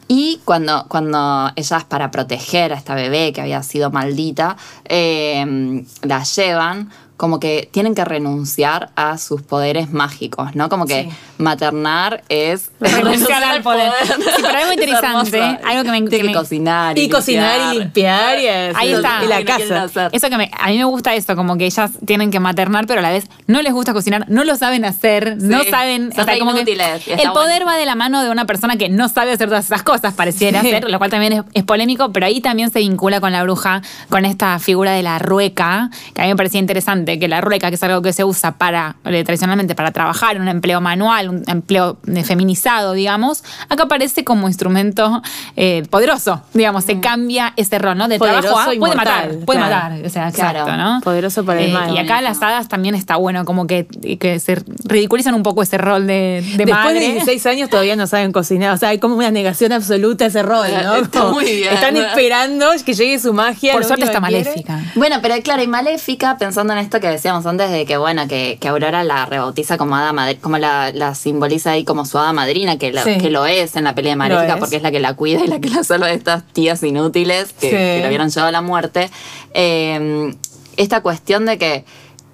y 0.08 0.40
cuando, 0.44 0.86
cuando 0.88 1.50
ellas, 1.56 1.84
para 1.84 2.10
proteger 2.10 2.72
a 2.72 2.76
esta 2.76 2.94
bebé 2.94 3.32
que 3.32 3.40
había 3.40 3.62
sido 3.62 3.90
maldita, 3.90 4.56
eh, 4.84 5.84
la 6.02 6.22
llevan, 6.24 6.90
como 7.16 7.38
que 7.38 7.68
tienen 7.72 7.94
que 7.94 8.04
renunciar 8.04 8.90
a 8.96 9.18
sus 9.18 9.40
poderes 9.42 9.92
mágicos, 9.92 10.54
¿no? 10.56 10.68
Como 10.68 10.84
que 10.86 11.04
Sí. 11.04 11.10
maternar 11.38 12.24
es 12.28 12.70
Renunciar 12.80 13.42
al 13.44 13.62
poder. 13.62 13.92
Sí, 14.04 14.12
pero 14.36 14.48
algo 14.58 14.70
Es 14.72 14.78
interesante, 14.78 15.40
algo 15.64 15.84
que 15.84 15.90
me- 15.90 15.98
Tiene 16.02 16.10
que 16.10 16.16
que, 16.18 16.24
me- 16.24 16.32
cocinar. 16.34 16.98
Y 16.98 17.08
cocinar 17.08 17.74
y 17.74 17.78
limpiar 17.78 18.38
y, 18.40 18.46
Ahí 18.48 18.92
hacer- 18.92 18.94
está. 18.96 19.24
y 19.24 19.28
la 19.28 19.40
Lo 19.40 19.44
que 19.46 19.52
quieren 19.52 19.68
casa. 19.68 19.82
hacer. 19.84 20.10
Eso 20.12 20.28
que 20.28 20.36
me- 20.36 20.50
a 20.58 20.68
mí 20.68 20.78
me 20.78 20.84
gusta 20.84 21.14
eso, 21.14 21.36
como 21.36 21.56
que 21.56 21.66
ellas 21.66 21.92
tienen 22.04 22.30
que 22.30 22.40
maternar, 22.40 22.86
pero 22.86 22.98
a 23.00 23.02
la 23.02 23.10
vez 23.10 23.26
no 23.46 23.62
les 23.62 23.72
gusta 23.72 23.92
cocinar, 23.92 24.26
no 24.28 24.44
lo 24.44 24.56
saben 24.56 24.84
hacer, 24.84 25.36
no 25.40 25.62
saben. 25.64 26.10
re 26.10 26.38
como 26.38 26.50
inútiles, 26.56 27.06
el 27.06 27.30
poder 27.32 27.62
bueno. 27.62 27.66
va 27.66 27.76
de 27.76 27.86
la 27.86 27.94
mano 27.94 28.22
de 28.22 28.30
una 28.30 28.44
persona 28.44 28.76
que 28.76 28.88
no 28.88 29.08
sabe 29.08 29.32
hacer 29.32 29.48
todas 29.48 29.66
esas 29.66 29.82
cosas, 29.82 30.14
pareciera 30.14 30.60
Sí. 30.62 30.70
ser, 30.70 30.90
lo 30.90 30.98
cual 30.98 31.10
también 31.10 31.32
es, 31.32 31.42
es 31.54 31.62
polémico, 31.64 32.10
pero 32.12 32.26
ahí 32.26 32.40
también 32.40 32.70
se 32.72 32.80
vincula 32.80 33.20
con 33.20 33.32
la 33.32 33.42
bruja, 33.44 33.82
con 34.08 34.24
esta 34.24 34.58
figura 34.58 34.92
de 34.92 35.02
la 35.02 35.18
rueca, 35.18 35.90
que 36.14 36.20
a 36.20 36.24
mí 36.24 36.30
me 36.30 36.36
parecía 36.36 36.60
interesante, 36.60 37.03
que 37.04 37.28
la 37.28 37.40
rueca, 37.40 37.68
que 37.68 37.76
es 37.76 37.82
algo 37.82 38.02
que 38.02 38.12
se 38.12 38.24
usa 38.24 38.52
para, 38.52 38.96
eh, 39.04 39.22
tradicionalmente 39.24 39.74
para 39.74 39.92
trabajar, 39.92 40.40
un 40.40 40.48
empleo 40.48 40.80
manual, 40.80 41.28
un 41.28 41.42
empleo 41.46 41.98
eh, 42.06 42.24
feminizado, 42.24 42.92
digamos, 42.92 43.44
acá 43.68 43.84
aparece 43.84 44.24
como 44.24 44.48
instrumento 44.48 45.22
eh, 45.56 45.82
poderoso, 45.90 46.42
digamos, 46.52 46.84
se 46.84 47.00
cambia 47.00 47.52
ese 47.56 47.78
rol, 47.78 47.96
¿no? 47.96 48.08
De 48.08 48.18
Poderoso 48.18 48.42
trabajo 48.48 48.70
a 48.70 48.74
puede 48.78 48.94
matar, 48.96 49.30
puede 49.44 49.60
claro. 49.60 49.74
matar, 49.74 50.06
o 50.06 50.10
sea, 50.10 50.30
Claro. 50.32 50.60
exacto, 50.60 50.76
¿no? 50.76 51.00
Poderoso 51.02 51.44
para 51.44 51.60
el 51.60 51.72
mal. 51.72 51.92
Y 51.94 51.98
acá 51.98 52.20
las 52.20 52.40
hadas 52.42 52.68
también 52.68 52.94
está 52.94 53.16
bueno, 53.16 53.44
como 53.44 53.66
que, 53.66 53.86
que 54.18 54.40
se 54.40 54.62
ridiculizan 54.84 55.34
un 55.34 55.42
poco 55.42 55.62
ese 55.62 55.78
rol 55.78 56.06
de, 56.06 56.42
de 56.56 56.64
Después 56.64 56.70
madre. 56.84 57.00
de 57.00 57.12
16 57.12 57.46
años 57.46 57.70
todavía 57.70 57.96
no 57.96 58.06
saben 58.06 58.32
cocinar. 58.32 58.72
O 58.72 58.76
sea, 58.76 58.88
hay 58.90 58.98
como 58.98 59.16
una 59.16 59.30
negación 59.30 59.72
absoluta 59.72 60.24
a 60.24 60.28
ese 60.28 60.42
rol, 60.42 60.66
¿no? 60.82 60.94
Está 60.96 61.20
Como 61.20 61.32
muy 61.34 61.44
bien. 61.44 61.72
Están 61.74 61.96
esperando 61.96 62.66
que 62.84 62.94
llegue 62.94 63.18
su 63.18 63.32
magia. 63.32 63.72
Por 63.74 63.84
suerte 63.84 64.04
está 64.04 64.20
maléfica. 64.20 64.80
Bueno, 64.94 65.16
pero 65.22 65.34
claro, 65.42 65.62
y 65.62 65.66
Maléfica, 65.66 66.36
pensando 66.38 66.72
en 66.72 66.78
esto 66.94 67.00
que 67.08 67.12
decíamos 67.12 67.44
antes 67.46 67.70
de 67.72 67.86
que, 67.86 67.96
bueno, 67.96 68.28
que, 68.28 68.56
que 68.60 68.68
Aurora 68.68 69.02
la 69.02 69.26
rebautiza 69.26 69.76
como 69.76 69.96
hada 69.96 70.12
madri- 70.12 70.38
como 70.40 70.58
la, 70.58 70.92
la 70.92 71.14
simboliza 71.16 71.72
ahí 71.72 71.84
como 71.84 72.04
su 72.04 72.18
hada 72.18 72.32
madrina, 72.32 72.78
que, 72.78 72.92
la- 72.92 73.02
Sí. 73.02 73.18
que 73.18 73.30
lo 73.30 73.46
es 73.46 73.74
en 73.74 73.82
la 73.84 73.94
pelea 73.96 74.12
de 74.12 74.16
es. 74.16 74.60
porque 74.60 74.76
es 74.76 74.82
la 74.82 74.92
que 74.92 75.00
la 75.00 75.14
cuida 75.14 75.42
y 75.44 75.48
la 75.48 75.60
que 75.60 75.70
la 75.70 75.82
salva 75.82 76.06
de 76.06 76.14
estas 76.14 76.44
tías 76.52 76.82
inútiles 76.84 77.52
que, 77.52 77.70
Sí. 77.70 77.76
que 77.76 77.98
la 78.00 78.06
hubieran 78.08 78.30
llevado 78.30 78.48
a 78.48 78.52
la 78.52 78.60
muerte. 78.62 79.10
Eh, 79.54 80.34
esta 80.76 81.00
cuestión 81.02 81.46
de 81.46 81.58
que 81.58 81.84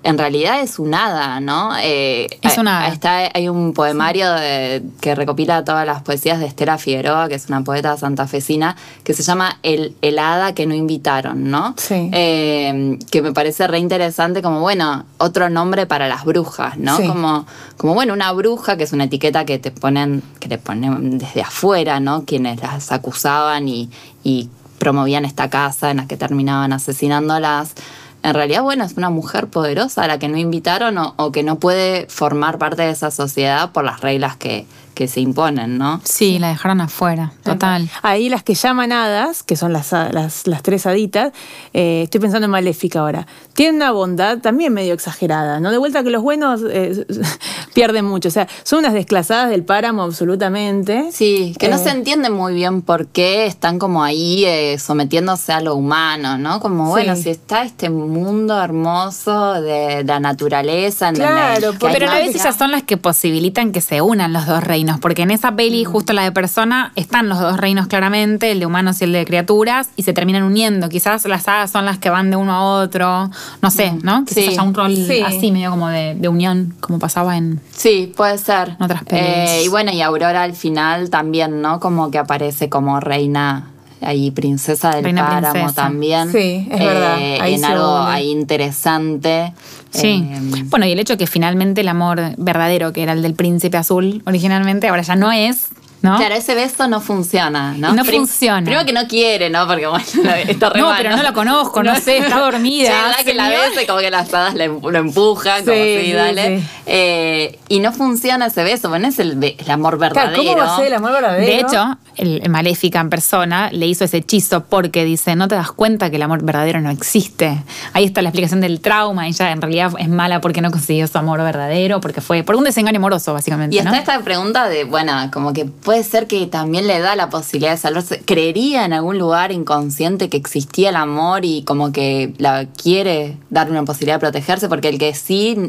en 0.02 0.16
realidad 0.16 0.60
es 0.62 0.78
un 0.78 0.94
hada, 0.94 1.40
¿no? 1.40 1.72
Eh, 1.82 2.26
Es 2.40 2.56
un 2.56 2.68
hada. 2.68 2.88
Está, 2.88 3.28
hay 3.34 3.48
un 3.50 3.74
poemario 3.74 4.32
de- 4.32 4.82
que 5.02 5.14
recopila 5.14 5.62
todas 5.64 5.84
las 5.86 6.00
poesías 6.02 6.40
de 6.40 6.46
Estela 6.46 6.78
Figueroa, 6.78 7.28
que 7.28 7.34
es 7.34 7.48
una 7.48 7.62
poeta 7.62 7.94
santafesina, 7.98 8.76
que 9.04 9.12
se 9.12 9.22
llama 9.22 9.58
El, 9.62 9.94
el 10.00 10.18
hada 10.18 10.54
que 10.54 10.64
no 10.66 10.74
invitaron, 10.74 11.50
¿no? 11.50 11.74
Sí. 11.76 12.08
Eh, 12.14 12.98
que 13.10 13.20
me 13.20 13.32
parece 13.32 13.66
re 13.66 13.78
interesante 13.78 14.40
como, 14.40 14.60
bueno, 14.60 15.04
otro 15.18 15.50
nombre 15.50 15.84
para 15.86 16.08
las 16.08 16.24
brujas, 16.24 16.78
¿no? 16.78 16.96
Sí. 16.96 17.06
Como, 17.06 17.44
como, 17.76 17.92
bueno, 17.92 18.14
una 18.14 18.32
bruja, 18.32 18.78
que 18.78 18.84
es 18.84 18.92
una 18.94 19.04
etiqueta 19.04 19.44
que 19.44 19.58
te 19.58 19.70
ponen, 19.70 20.22
que 20.40 20.48
le 20.48 20.56
ponen 20.56 21.18
desde 21.18 21.42
afuera, 21.42 22.00
¿no? 22.00 22.24
Quienes 22.24 22.60
las 22.62 22.90
acusaban 22.90 23.68
y, 23.68 23.90
y 24.24 24.48
promovían 24.78 25.26
esta 25.26 25.50
casa 25.50 25.90
en 25.90 25.98
la 25.98 26.06
que 26.06 26.16
terminaban 26.16 26.72
asesinándolas. 26.72 27.74
En 28.22 28.34
realidad, 28.34 28.62
bueno, 28.62 28.84
es 28.84 28.96
una 28.96 29.10
mujer 29.10 29.46
poderosa 29.48 30.04
a 30.04 30.06
la 30.06 30.18
que 30.18 30.28
no 30.28 30.36
invitaron 30.36 30.98
o, 30.98 31.14
o 31.16 31.32
que 31.32 31.42
no 31.42 31.58
puede 31.58 32.06
formar 32.06 32.58
parte 32.58 32.82
de 32.82 32.90
esa 32.90 33.10
sociedad 33.10 33.72
por 33.72 33.84
las 33.84 34.00
reglas 34.00 34.36
que, 34.36 34.66
que 35.00 35.08
se 35.08 35.20
imponen, 35.22 35.78
¿no? 35.78 35.98
Sí, 36.04 36.38
la 36.38 36.48
dejaron 36.48 36.82
afuera, 36.82 37.32
total. 37.42 37.88
Ahí 38.02 38.28
las 38.28 38.42
que 38.42 38.52
llaman 38.52 38.92
hadas, 38.92 39.42
que 39.42 39.56
son 39.56 39.72
las, 39.72 39.92
las, 39.92 40.46
las 40.46 40.62
tres 40.62 40.84
haditas, 40.84 41.32
eh, 41.72 42.02
estoy 42.04 42.20
pensando 42.20 42.44
en 42.44 42.50
Maléfica 42.50 43.00
ahora, 43.00 43.26
tienen 43.54 43.76
una 43.76 43.92
bondad 43.92 44.38
también 44.40 44.74
medio 44.74 44.92
exagerada, 44.92 45.58
¿no? 45.58 45.70
De 45.70 45.78
vuelta 45.78 46.02
que 46.02 46.10
los 46.10 46.22
buenos 46.22 46.60
eh, 46.70 47.06
pierden 47.74 48.04
mucho, 48.04 48.28
o 48.28 48.30
sea, 48.30 48.46
son 48.62 48.80
unas 48.80 48.92
desclasadas 48.92 49.48
del 49.48 49.64
páramo 49.64 50.02
absolutamente. 50.02 51.08
Sí, 51.12 51.54
que 51.58 51.68
no 51.68 51.76
Eh, 51.76 51.78
se 51.78 51.88
entiende 51.92 52.28
muy 52.28 52.52
bien 52.52 52.82
por 52.82 53.06
qué 53.06 53.46
están 53.46 53.78
como 53.78 54.04
ahí 54.04 54.44
eh, 54.44 54.78
sometiéndose 54.78 55.54
a 55.54 55.62
lo 55.62 55.76
humano, 55.76 56.36
¿no? 56.36 56.60
Como, 56.60 56.84
Sí. 56.88 56.90
bueno, 56.90 57.16
si 57.16 57.30
está 57.30 57.62
este 57.62 57.88
mundo 57.88 58.60
hermoso 58.62 59.62
de 59.62 60.04
la 60.04 60.20
naturaleza, 60.20 61.08
en 61.08 61.14
Claro, 61.14 61.72
donde- 61.72 61.88
Pero 61.90 62.06
a 62.06 62.14
magia. 62.14 62.26
ellas 62.26 62.56
son 62.56 62.70
las 62.70 62.82
que 62.82 62.98
posibilitan 62.98 63.72
que 63.72 63.80
se 63.80 64.02
unan 64.02 64.32
los 64.32 64.46
dos 64.46 64.62
reinos, 64.64 64.89
porque 64.98 65.22
en 65.22 65.30
esa 65.30 65.52
peli, 65.54 65.84
justo 65.84 66.12
la 66.12 66.22
de 66.22 66.32
persona, 66.32 66.92
están 66.96 67.28
los 67.28 67.38
dos 67.38 67.56
reinos 67.58 67.86
claramente, 67.86 68.50
el 68.50 68.60
de 68.60 68.66
humanos 68.66 69.00
y 69.00 69.04
el 69.04 69.12
de 69.12 69.24
criaturas, 69.24 69.90
y 69.96 70.02
se 70.02 70.12
terminan 70.12 70.42
uniendo. 70.42 70.88
Quizás 70.88 71.24
las 71.26 71.46
hadas 71.48 71.70
son 71.70 71.84
las 71.84 71.98
que 71.98 72.10
van 72.10 72.30
de 72.30 72.36
uno 72.36 72.52
a 72.52 72.62
otro, 72.82 73.30
no 73.62 73.70
sé, 73.70 73.92
¿no? 74.02 74.24
Quizás 74.24 74.44
Sí. 74.44 74.50
haya 74.50 74.62
un 74.62 74.74
rol 74.74 74.96
Sí. 74.96 75.20
así, 75.24 75.52
medio 75.52 75.70
como 75.70 75.88
de, 75.88 76.14
de 76.14 76.28
unión, 76.28 76.74
como 76.80 76.98
pasaba 76.98 77.36
en... 77.36 77.60
Sí, 77.72 78.12
puede 78.16 78.38
ser. 78.38 78.76
En 78.78 78.82
otras 78.84 79.04
pelis. 79.04 79.24
Eh, 79.50 79.62
y 79.64 79.68
bueno, 79.68 79.92
y 79.92 80.00
Aurora 80.02 80.42
al 80.42 80.54
final 80.54 81.10
también, 81.10 81.60
¿no? 81.62 81.78
Como 81.80 82.10
que 82.10 82.18
aparece 82.18 82.68
como 82.68 82.98
reina 83.00 83.66
ahí 84.00 84.30
princesa 84.30 84.90
del 84.90 85.04
Reina 85.04 85.28
páramo 85.28 85.52
princesa. 85.52 85.82
también. 85.82 86.32
Sí, 86.32 86.66
es 86.70 86.78
verdad. 86.78 87.16
Ahí 87.40 87.54
en 87.54 87.64
algo 87.64 88.02
une. 88.02 88.10
ahí 88.10 88.30
interesante. 88.30 89.52
Sí. 89.90 90.26
Eh, 90.30 90.62
bueno, 90.66 90.86
y 90.86 90.92
el 90.92 90.98
hecho 90.98 91.16
que 91.18 91.26
finalmente 91.26 91.80
el 91.80 91.88
amor 91.88 92.20
verdadero, 92.36 92.92
que 92.92 93.02
era 93.02 93.12
el 93.12 93.22
del 93.22 93.34
príncipe 93.34 93.76
azul 93.76 94.22
originalmente, 94.26 94.88
ahora 94.88 95.02
ya 95.02 95.16
no 95.16 95.32
es, 95.32 95.68
¿no? 96.02 96.16
Claro, 96.16 96.34
ese 96.34 96.54
beso 96.54 96.88
no 96.88 97.00
funciona, 97.00 97.74
¿no? 97.76 97.92
No 97.92 98.04
Prim- 98.04 98.26
funciona. 98.26 98.62
Primero 98.64 98.84
que 98.84 98.92
no 98.92 99.06
quiere, 99.06 99.50
¿no? 99.50 99.66
Porque 99.66 99.86
bueno, 99.86 100.04
está 100.48 100.70
re 100.70 100.80
No, 100.80 100.88
mal, 100.88 100.96
pero 101.02 101.16
no 101.16 101.22
la 101.22 101.32
conozco, 101.32 101.82
no 101.84 101.94
sé, 101.96 102.18
está 102.18 102.40
dormida, 102.40 102.88
Sí, 102.88 102.92
¿verdad 103.04 103.24
que 103.24 103.34
la 103.34 103.48
ves 103.48 103.82
y 103.82 103.86
como 103.86 104.00
que 104.00 104.10
las 104.10 104.32
hadas 104.34 104.54
lo 104.54 104.98
empujan, 104.98 105.64
como 105.64 105.76
Sí, 105.76 105.98
sí, 106.06 106.12
dale. 106.12 106.62
Eh, 106.86 107.58
y 107.68 107.78
no 107.80 107.92
funciona 107.92 108.46
ese 108.46 108.64
beso, 108.64 108.88
bueno, 108.88 109.08
es 109.08 109.18
el, 109.18 109.32
amor 109.68 109.98
Claro, 109.98 110.14
verdadero. 110.14 110.42
¿Cómo 110.42 110.56
va 110.56 110.74
a 110.74 110.76
ser 110.76 110.86
el 110.86 110.94
amor 110.94 111.12
verdadero? 111.12 111.46
De 111.46 111.60
hecho, 111.60 111.98
el 112.16 112.40
el 112.42 112.48
Maléfica 112.50 113.00
en 113.00 113.10
persona 113.10 113.70
le 113.72 113.86
hizo 113.86 114.04
ese 114.04 114.18
hechizo 114.18 114.64
porque 114.64 115.04
dice, 115.04 115.36
no 115.36 115.48
te 115.48 115.54
das 115.54 115.72
cuenta 115.72 116.10
que 116.10 116.16
el 116.16 116.22
amor 116.22 116.42
verdadero 116.42 116.80
no 116.80 116.90
existe. 116.90 117.62
Ahí 117.92 118.04
está 118.04 118.22
la 118.22 118.28
explicación 118.30 118.60
del 118.60 118.80
trauma, 118.80 119.26
ella 119.28 119.50
en 119.52 119.60
realidad 119.60 119.92
es 119.98 120.08
mala 120.08 120.40
porque 120.40 120.60
no 120.60 120.70
consiguió 120.70 121.06
su 121.06 121.18
amor 121.18 121.40
verdadero, 121.40 122.00
porque 122.00 122.20
fue 122.20 122.42
por 122.42 122.56
un 122.56 122.64
desengaño 122.64 122.98
amoroso, 122.98 123.32
básicamente. 123.32 123.76
Y 123.76 123.78
está 123.78 123.90
¿no? 123.90 123.96
esta 123.96 124.18
pregunta 124.20 124.68
de, 124.68 124.84
bueno, 124.84 125.12
como 125.32 125.52
que 125.52 125.64
puede 125.90 126.04
ser 126.04 126.28
que 126.28 126.46
también 126.46 126.86
le 126.86 127.00
da 127.00 127.16
la 127.16 127.30
posibilidad 127.30 127.72
de 127.72 127.76
salvarse. 127.76 128.22
¿Creería 128.24 128.84
en 128.84 128.92
algún 128.92 129.18
lugar 129.18 129.50
inconsciente 129.50 130.28
que 130.28 130.36
existía 130.36 130.90
el 130.90 130.94
amor 130.94 131.44
y 131.44 131.64
como 131.64 131.90
que 131.90 132.32
la 132.38 132.66
quiere 132.66 133.38
darle 133.50 133.72
una 133.72 133.84
posibilidad 133.84 134.14
de 134.14 134.20
protegerse? 134.20 134.68
Porque 134.68 134.88
el 134.88 135.00
que 135.00 135.12
sí 135.14 135.68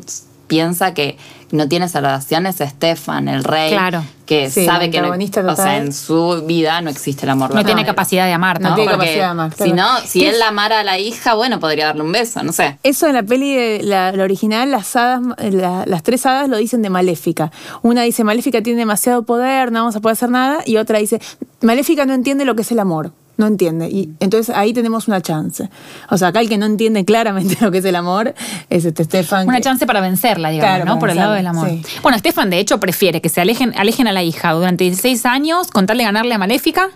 piensa 0.52 0.94
que 0.94 1.18
no 1.52 1.68
tiene 1.70 1.88
salvación 1.88 2.46
es 2.46 2.58
Stefan, 2.58 3.30
el 3.30 3.44
rey, 3.46 3.72
Claro. 3.72 4.04
que 4.26 4.50
Sí, 4.50 4.66
sabe 4.66 4.90
que 4.92 5.02
no- 5.02 5.12
o 5.12 5.56
sea, 5.56 5.78
en 5.78 5.94
su 5.94 6.44
vida 6.46 6.82
no 6.82 6.90
existe 6.90 7.26
el 7.26 7.30
amor 7.30 7.50
No 7.52 7.56
verdadero. 7.56 7.76
tiene 7.78 7.86
capacidad 7.88 8.26
de 8.26 8.34
amar, 8.34 8.60
No 8.60 8.70
¿no? 8.70 8.76
tiene 8.76 8.92
Porque 8.92 9.06
capacidad 9.06 9.26
de 9.26 9.32
amar, 9.32 9.54
Si 9.58 9.72
no, 9.74 9.88
si 10.06 10.20
¿Qué 10.20 10.30
él 10.30 10.36
es? 10.36 10.42
amara 10.42 10.82
a 10.82 10.84
la 10.84 11.00
hija, 11.00 11.34
bueno, 11.36 11.60
podría 11.62 11.86
darle 11.88 12.04
un 12.04 12.12
beso, 12.12 12.44
no 12.44 12.52
sé. 12.52 12.78
Eso 12.84 13.08
en 13.08 13.14
la 13.14 13.24
peli, 13.24 13.54
de 13.56 13.82
la, 13.84 14.12
la 14.12 14.24
original, 14.24 14.72
las 14.72 14.94
hadas, 14.98 15.22
la- 15.40 15.86
las 15.86 16.04
tres 16.04 16.26
hadas 16.26 16.50
lo 16.50 16.58
dicen 16.58 16.82
de 16.82 16.90
Maléfica. 16.90 17.52
Una 17.82 18.02
dice, 18.04 18.24
Maléfica 18.26 18.62
tiene 18.62 18.80
demasiado 18.80 19.24
poder, 19.24 19.72
no 19.72 19.80
vamos 19.80 19.96
a 19.96 20.02
poder 20.02 20.14
hacer 20.14 20.30
nada. 20.30 20.60
Y 20.66 20.76
otra 20.78 21.00
dice, 21.00 21.22
Maléfica 21.62 22.06
no 22.06 22.14
entiende 22.14 22.44
lo 22.46 22.56
que 22.56 22.62
es 22.64 22.72
el 22.72 22.80
amor. 22.80 23.12
No 23.38 23.48
entiende. 23.48 23.90
Y 23.90 24.10
entonces 24.20 24.54
ahí 24.56 24.72
tenemos 24.74 25.08
una 25.08 25.20
chance. 25.22 25.70
O 26.10 26.18
sea, 26.18 26.28
acá 26.28 26.42
el 26.42 26.50
que 26.50 26.58
no 26.58 26.66
entiende 26.68 27.04
claramente 27.06 27.58
lo 27.62 27.72
que 27.72 27.80
es 27.80 27.86
el 27.86 27.96
amor 27.96 28.36
es 28.70 28.86
este 28.86 29.04
Stefan. 29.04 29.48
Una 29.48 29.58
que- 29.58 29.64
chance 29.64 29.86
para 29.88 30.00
vencerla, 30.02 30.50
digamos, 30.50 30.76
Claro, 30.76 30.86
¿no? 30.94 31.00
Por 31.00 31.10
el 31.10 31.18
lado 31.18 31.34
del 31.34 31.48
amor. 31.48 31.70
sí. 31.70 31.82
Bueno, 32.04 32.18
Stefan, 32.20 32.50
de 32.50 32.60
hecho, 32.60 32.80
prefiere 32.80 33.22
que 33.22 33.30
se 33.30 33.42
alejen, 33.42 33.74
alejen 33.78 34.08
a 34.08 34.12
la 34.12 34.22
hija 34.22 34.52
durante 34.52 34.84
16 34.84 35.26
años 35.26 35.72
con 35.72 35.86
tal 35.88 35.98
de 35.98 36.04
ganarle 36.04 36.34
a 36.36 36.38
Maléfica 36.38 36.90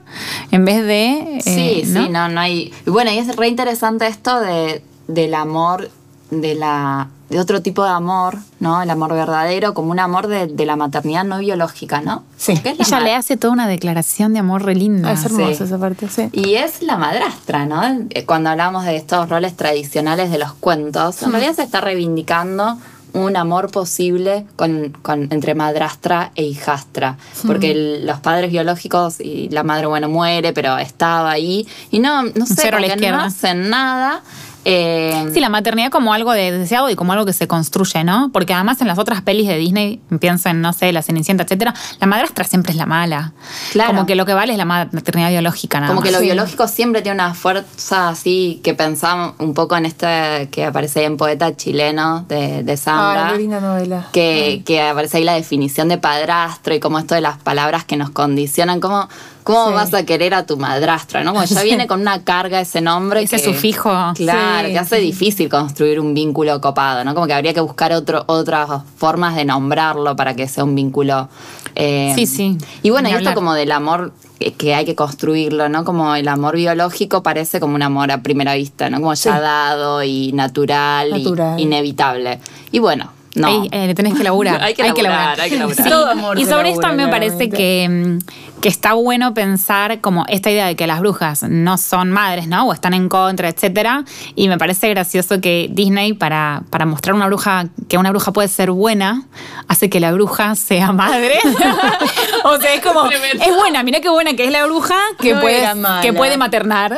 en 0.52 0.66
vez 0.66 0.84
de. 0.86 1.40
Sí, 1.44 1.50
eh, 1.50 1.82
sí, 1.86 2.10
no, 2.10 2.28
no 2.30 2.40
hay. 2.40 2.72
y 2.86 2.90
Bueno, 2.90 3.12
y 3.12 3.18
es 3.18 3.36
re 3.36 3.48
interesante 3.48 4.06
esto 4.08 4.40
de, 4.42 4.84
del 5.08 5.34
amor, 5.34 5.90
de 6.32 6.54
la 6.56 7.10
de 7.30 7.40
otro 7.40 7.62
tipo 7.62 7.84
de 7.84 7.90
amor, 7.90 8.38
¿no? 8.60 8.82
El 8.82 8.90
amor 8.90 9.14
verdadero, 9.14 9.74
como 9.74 9.92
un 9.92 10.00
amor 10.00 10.28
de, 10.28 10.48
de 10.48 10.66
la 10.66 10.76
maternidad 10.76 11.24
no 11.24 11.40
biológica, 11.40 12.02
¿no? 12.02 12.24
Sí. 12.38 12.54
Es 12.64 12.88
Ella 12.88 13.00
le 13.00 13.16
hace 13.16 13.36
toda 13.38 13.52
una 13.54 13.68
declaración 13.68 14.34
de 14.34 14.40
amor 14.40 14.64
re 14.64 14.76
linda. 14.76 15.12
Es 15.12 15.26
hermosa 15.26 15.56
Sí. 15.56 15.64
esa 15.64 15.78
parte, 15.80 16.08
sí. 16.08 16.30
Y 16.34 16.56
es 16.56 16.82
la 16.84 16.98
madrastra, 16.98 17.66
¿no? 17.66 17.82
Eh, 18.12 18.26
Cuando 18.26 18.50
hablamos 18.52 18.86
de 18.86 18.96
estos 18.96 19.28
roles 19.30 19.56
tradicionales 19.58 20.30
de 20.30 20.38
los 20.38 20.54
cuentos, 20.54 21.22
en 21.24 21.32
realidad 21.32 21.54
se 21.56 21.64
está 21.64 21.82
reivindicando 21.82 22.78
un 23.14 23.38
amor 23.38 23.72
posible 23.72 24.46
con, 24.58 24.90
con- 25.02 25.30
entre 25.32 25.56
madrastra 25.56 26.32
e 26.36 26.44
hijastra. 26.44 27.18
Porque 27.48 27.72
el- 27.72 28.06
los 28.06 28.20
padres 28.20 28.52
biológicos 28.52 29.22
y 29.22 29.48
la 29.50 29.64
madre, 29.64 29.86
bueno, 29.88 30.10
muere, 30.10 30.52
pero 30.52 30.78
estaba 30.78 31.32
ahí. 31.32 31.66
Y 31.92 32.00
no, 32.00 32.24
no 32.24 32.46
sé, 32.46 32.70
no 33.10 33.20
hacen 33.22 33.70
nada. 33.70 34.22
Eh, 34.66 35.30
Sí, 35.34 35.40
la 35.40 35.50
maternidad 35.50 35.90
como 35.92 36.14
algo 36.14 36.32
de 36.34 36.52
deseado 36.52 36.90
y 36.90 36.96
como 36.96 37.14
algo 37.14 37.26
que 37.26 37.34
se 37.34 37.48
construye, 37.48 38.04
¿no? 38.04 38.30
Porque 38.34 38.54
además 38.54 38.82
en 38.82 38.88
las 38.88 38.98
otras 38.98 39.22
pelis 39.22 39.48
de 39.48 39.58
Disney, 39.58 40.02
pienso 40.20 40.50
en, 40.50 40.62
no 40.62 40.74
sé, 40.74 40.92
La 40.92 41.02
Cenicienta, 41.04 41.44
etcétera, 41.44 41.74
la 42.00 42.08
madrastra 42.08 42.46
siempre 42.46 42.72
es 42.72 42.78
la 42.78 42.86
mala. 42.86 43.34
Claro. 43.72 43.92
Como 43.94 44.06
que 44.06 44.16
lo 44.16 44.26
que 44.26 44.34
vale 44.34 44.54
es 44.54 44.58
la 44.58 44.66
maternidad 44.66 45.30
biológica, 45.30 45.80
nada 45.80 45.94
Como 45.94 46.02
que 46.04 46.12
lo 46.12 46.20
Sí. 46.20 46.26
biológico 46.26 46.68
siempre 46.68 47.02
tiene 47.02 47.16
una 47.22 47.34
fuerza 47.34 48.10
así 48.10 48.60
que 48.64 48.74
pensamos 48.74 49.34
un 49.40 49.54
poco 49.54 49.78
en 49.78 49.86
este 49.86 50.50
que 50.52 50.66
aparece 50.66 51.00
ahí 51.02 51.06
en 51.06 51.18
Poeta 51.18 51.56
Chileno 51.56 52.26
de, 52.28 52.64
de 52.64 52.78
Sandra. 52.78 53.28
Ah, 53.28 53.32
qué 53.34 53.38
linda 53.40 53.60
novela. 53.62 54.08
que, 54.12 54.64
que 54.66 54.82
aparece 54.82 55.18
ahí 55.18 55.24
la 55.24 55.34
definición 55.34 55.90
de 55.90 55.98
padrastro 55.98 56.74
y 56.74 56.80
como 56.80 56.98
esto 57.00 57.14
de 57.16 57.22
las 57.22 57.38
palabras 57.38 57.84
que 57.86 57.98
nos 57.98 58.10
condicionan, 58.10 58.80
como 58.80 59.08
¿Cómo 59.46 59.68
Sí. 59.68 59.74
vas 59.76 59.94
a 59.94 60.04
querer 60.06 60.34
a 60.34 60.46
tu 60.46 60.58
madrastra? 60.58 61.24
¿no? 61.24 61.32
Como 61.34 61.46
ya 61.46 61.62
viene 61.64 61.88
con 61.88 62.02
una 62.02 62.24
carga 62.24 62.60
ese 62.60 62.82
nombre. 62.82 63.22
Ese 63.22 63.38
que- 63.38 63.44
sufijo. 63.44 63.92
Claro, 64.16 64.68
Sí, 64.68 64.74
que 64.74 64.80
hace 64.80 64.98
difícil 64.98 65.48
construir 65.50 66.00
un 66.02 66.14
vínculo 66.14 66.60
copado, 66.60 67.04
¿no? 67.06 67.14
Como 67.14 67.28
que 67.28 67.34
habría 67.34 67.54
que 67.54 67.62
buscar 67.62 67.94
otro, 67.94 68.24
otras 68.28 68.68
formas 68.98 69.36
de 69.36 69.46
nombrarlo 69.46 70.16
para 70.16 70.36
que 70.36 70.48
sea 70.48 70.64
un 70.64 70.76
vínculo. 70.76 71.30
eh, 71.76 72.14
Sí, 72.16 72.26
sí. 72.26 72.58
Y 72.84 72.90
bueno, 72.90 73.08
y 73.10 73.14
esto 73.14 73.34
como 73.36 73.54
del 73.54 73.72
amor 73.72 74.14
que, 74.58 74.74
hay 74.74 74.86
que 74.86 74.96
construirlo, 74.96 75.70
¿no? 75.70 75.84
Como 75.86 76.16
el 76.16 76.28
amor 76.28 76.56
biológico 76.56 77.22
parece 77.22 77.60
como 77.60 77.76
un 77.76 77.82
amor 77.84 78.12
a 78.12 78.22
primera 78.24 78.56
vista, 78.56 78.90
¿no? 78.90 78.98
Como 79.00 79.14
ya 79.14 79.36
Sí. 79.36 79.42
dado 79.42 80.02
y 80.04 80.32
natural, 80.34 81.12
Natural. 81.12 81.60
y 81.60 81.64
inevitable. 81.64 82.40
Y 82.72 82.80
bueno, 82.80 83.12
no. 83.36 83.48
Ahí, 83.48 83.68
eh, 83.72 83.94
tenés 83.94 84.14
que 84.16 84.24
laburar. 84.24 84.60
Hay 84.64 84.74
que 84.74 84.84
laburar, 84.84 85.40
hay 85.42 85.50
que 85.50 85.58
laburar. 85.58 85.84
Sí. 85.84 85.90
Todo 85.90 86.10
amor 86.10 86.40
Y 86.40 86.46
sobre 86.46 86.70
esto 86.70 86.82
labura, 86.82 87.06
me 87.06 87.12
parece 87.12 87.50
que, 87.50 87.88
mm, 87.90 88.55
que 88.66 88.70
está 88.70 88.94
bueno 88.94 89.36
pensar 89.36 90.02
como 90.02 90.26
esta 90.28 90.50
idea 90.50 90.66
de 90.66 90.76
que 90.76 90.88
las 90.88 91.00
brujas 91.00 91.44
no 91.44 91.78
son 91.78 92.10
madres, 92.10 92.48
¿no? 92.48 92.66
O 92.66 92.74
están 92.74 92.96
en 92.96 93.10
contra, 93.10 93.48
etcétera. 93.48 94.04
Y 94.34 94.48
me 94.48 94.58
parece 94.58 94.90
gracioso 94.90 95.40
que 95.40 95.68
Disney, 95.70 96.14
para, 96.14 96.64
para 96.72 96.88
mostrar 96.88 97.14
una 97.14 97.28
bruja, 97.28 97.68
que 97.88 98.00
una 98.00 98.10
bruja 98.10 98.34
puede 98.34 98.48
ser 98.48 98.72
buena, 98.72 99.22
hace 99.68 99.88
que 99.88 100.00
la 100.00 100.12
bruja 100.14 100.56
sea 100.56 100.92
madre. 100.94 101.38
o 102.44 102.58
sea, 102.58 102.74
es 102.74 102.82
como, 102.82 103.08
es 103.08 103.56
buena, 103.56 103.84
mira 103.84 104.02
qué 104.02 104.10
buena 104.10 104.34
que 104.34 104.46
es 104.46 104.52
la 104.52 104.66
bruja 104.66 104.98
que, 105.20 105.36
No 105.36 105.42
puede, 105.42 105.68
que 106.02 106.14
puede 106.14 106.36
maternar. 106.38 106.98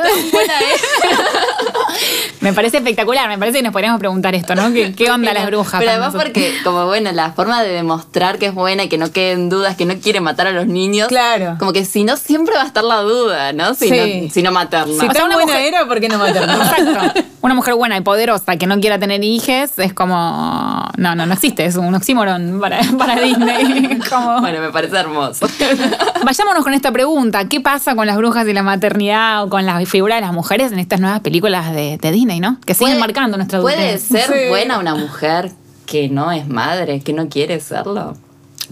me 2.40 2.52
parece 2.52 2.78
espectacular, 2.78 3.28
me 3.28 3.38
parece 3.38 3.58
que 3.58 3.62
nos 3.62 3.72
podríamos 3.72 3.98
preguntar 3.98 4.34
esto, 4.34 4.54
¿no? 4.54 4.72
¿Qué, 4.72 4.94
qué 4.94 5.10
onda 5.10 5.32
las 5.32 5.46
brujas? 5.46 5.78
Pero 5.78 5.90
además 5.92 6.12
nosotros? 6.14 6.32
porque, 6.34 6.54
como 6.64 6.86
bueno, 6.86 7.10
la 7.12 7.32
forma 7.32 7.62
de 7.62 7.70
demostrar 7.70 8.38
que 8.38 8.46
es 8.46 8.54
buena 8.54 8.84
y 8.84 8.88
que 8.88 8.98
no 8.98 9.10
queden 9.12 9.48
dudas, 9.48 9.76
que 9.76 9.84
no 9.84 9.94
quiere 9.98 10.20
matar 10.20 10.46
a 10.46 10.52
los 10.52 10.66
niños. 10.66 11.08
Claro. 11.08 11.56
Como 11.58 11.72
que 11.72 11.84
si 11.84 12.04
no, 12.04 12.16
siempre 12.16 12.54
va 12.54 12.62
a 12.62 12.66
estar 12.66 12.84
la 12.84 12.96
duda, 13.02 13.52
¿no? 13.52 13.74
Si, 13.74 13.88
Sí. 13.88 14.22
no, 14.26 14.30
si 14.30 14.42
no. 14.42 14.48
Si 14.48 14.98
sea, 14.98 15.08
tan 15.10 15.24
una 15.24 15.34
buena 15.36 15.52
mujer- 15.52 15.66
era, 15.66 15.86
¿por 15.86 16.00
qué 16.00 16.08
no 16.08 16.18
maternó? 16.18 16.52
Exacto. 16.62 17.20
Una 17.40 17.54
mujer 17.54 17.74
buena 17.74 17.96
y 17.96 18.00
poderosa 18.00 18.56
que 18.56 18.66
no 18.66 18.80
quiera 18.80 18.98
tener 18.98 19.22
hijos 19.22 19.78
es 19.78 19.92
como. 19.94 20.16
No, 20.98 21.14
no, 21.14 21.26
no 21.26 21.32
existe. 21.34 21.64
Es 21.64 21.76
un 21.76 21.94
oxímoron 21.94 22.58
para, 22.60 22.80
para 22.98 23.20
Disney. 23.20 23.98
Como- 24.10 24.40
Bueno, 24.40 24.60
me 24.60 24.70
parece 24.70 24.96
hermoso. 24.96 25.46
Vayámonos 26.24 26.64
con 26.64 26.74
esta 26.74 26.90
pregunta. 26.92 27.46
¿Qué 27.48 27.60
pasa 27.60 27.94
con 27.94 28.06
las 28.06 28.16
brujas 28.16 28.46
y 28.48 28.52
la 28.52 28.62
maternidad 28.62 29.44
o 29.44 29.48
con 29.48 29.64
la 29.64 29.84
figura 29.86 30.16
de 30.16 30.20
las 30.22 30.32
mujeres 30.32 30.72
en 30.72 30.78
estas 30.78 31.00
nuevas 31.00 31.20
películas 31.20 31.72
de, 31.72 31.98
de 31.98 32.10
Disney, 32.10 32.40
¿no? 32.40 32.58
Que 32.66 32.74
siguen 32.74 32.98
marcando 32.98 33.36
nuestra 33.36 33.60
Puede 33.60 33.76
adultez. 33.90 34.02
ser 34.02 34.24
Sí. 34.26 34.48
buena 34.48 34.78
una 34.78 34.94
mujer 34.94 35.52
que 35.86 36.08
no 36.08 36.32
es 36.32 36.48
madre, 36.48 37.00
que 37.00 37.12
no 37.12 37.28
quiere 37.28 37.60
serlo. 37.60 38.16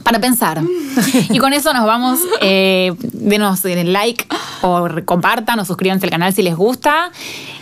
Para 0.02 0.18
pensar. 0.18 0.60
Y 1.30 1.38
con 1.38 1.52
eso 1.52 1.72
nos 1.72 1.86
vamos. 1.86 2.18
Eh, 2.40 2.92
denos 3.00 3.64
el 3.64 3.92
like 3.92 4.26
o 4.62 4.88
compartan 5.04 5.58
o 5.60 5.64
suscríbanse 5.64 6.06
al 6.06 6.10
canal 6.10 6.32
si 6.34 6.42
les 6.42 6.54
gusta. 6.56 7.10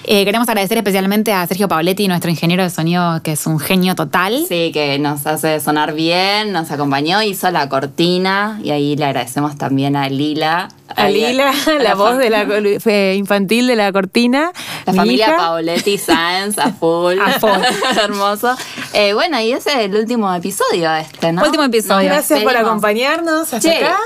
Eh, 0.07 0.25
queremos 0.27 0.47
agradecer 0.49 0.77
especialmente 0.77 1.33
a 1.33 1.47
Sergio 1.47 1.67
Paoletti, 1.67 2.09
nuestro 2.09 2.31
ingeniero 2.31 2.63
de 2.63 2.69
sonido, 2.69 3.23
que 3.23 3.33
es 3.33 3.47
un 3.47 3.59
genio 3.59 3.95
total. 3.95 4.45
Sí, 4.47 4.71
que 4.73 4.99
nos 4.99 5.27
hace 5.27 5.61
sonar 5.61 5.95
bien, 5.95 6.53
nos 6.53 6.71
acompañó, 6.71 7.23
hizo 7.23 7.51
la 7.51 7.71
cortina 7.71 8.61
y 8.63 8.71
ahí 8.71 8.97
le 8.97 9.07
agradecemos 9.07 9.57
también 9.57 9.97
a 9.97 10.11
Lila. 10.11 10.69
A 10.95 11.09
Lila, 11.09 11.51
a 11.51 11.73
la 11.83 11.95
voz 11.95 12.19
de 12.19 12.29
la 12.29 13.15
infantil 13.15 13.67
de 13.67 13.77
la 13.77 13.91
cortina. 13.93 14.53
La 14.85 14.93
mi 14.93 14.99
familia 14.99 15.29
hija. 15.29 15.37
Paoletti 15.39 15.97
Sáenz 15.97 16.59
a 16.59 16.71
full. 16.73 17.19
A 17.25 17.41
full. 17.41 17.51
Hermoso. 18.03 18.55
Eh, 18.93 19.15
bueno, 19.15 19.41
y 19.41 19.53
ese 19.53 19.71
es 19.71 19.77
el 19.87 19.95
último 19.97 20.33
episodio 20.35 20.95
este, 20.95 21.33
¿no? 21.33 21.43
Último 21.45 21.65
episodio. 21.65 22.11
Gracias 22.11 22.43
por 22.43 22.55
acompañarnos 22.55 23.55
hasta 23.55 23.61
Che, 23.61 23.85
acá. 23.87 23.97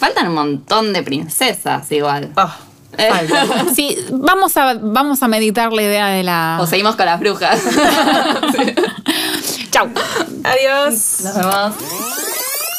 faltan 0.00 0.28
un 0.28 0.34
montón 0.34 0.92
de 0.92 1.04
princesas 1.04 1.90
igual. 1.92 2.30
Oh, 2.36 2.52
Sí, 3.74 3.98
vamos 4.12 4.56
a, 4.56 4.74
vamos 4.80 5.22
a 5.22 5.28
meditar 5.28 5.72
la 5.72 5.82
idea 5.82 6.06
de 6.08 6.22
la. 6.22 6.58
o 6.60 6.66
seguimos 6.66 6.96
con 6.96 7.06
las 7.06 7.20
brujas. 7.20 7.60
Chau. 9.70 9.88
Adiós. 10.44 11.20
Nos 11.22 11.36
vemos. 11.36 11.74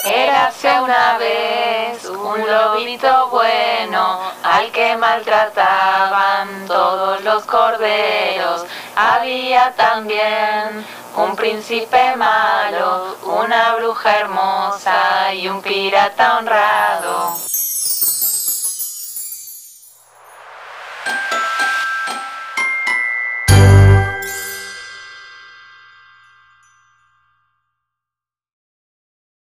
Érase 0.06 0.70
una 0.82 1.18
vez 1.18 2.06
un 2.06 2.48
lobito 2.48 3.30
bueno 3.32 4.20
al 4.44 4.72
que 4.72 4.96
maltrataban 4.98 6.68
todos 6.68 7.24
los 7.24 7.44
corderos. 7.46 8.66
Había 8.96 9.74
también 9.76 10.86
un 11.18 11.36
príncipe 11.36 12.16
malo, 12.18 13.16
una 13.24 13.76
bruja 13.78 14.20
hermosa 14.20 15.34
y 15.34 15.48
un 15.48 15.62
pirata 15.62 16.38
honrado. 16.38 17.36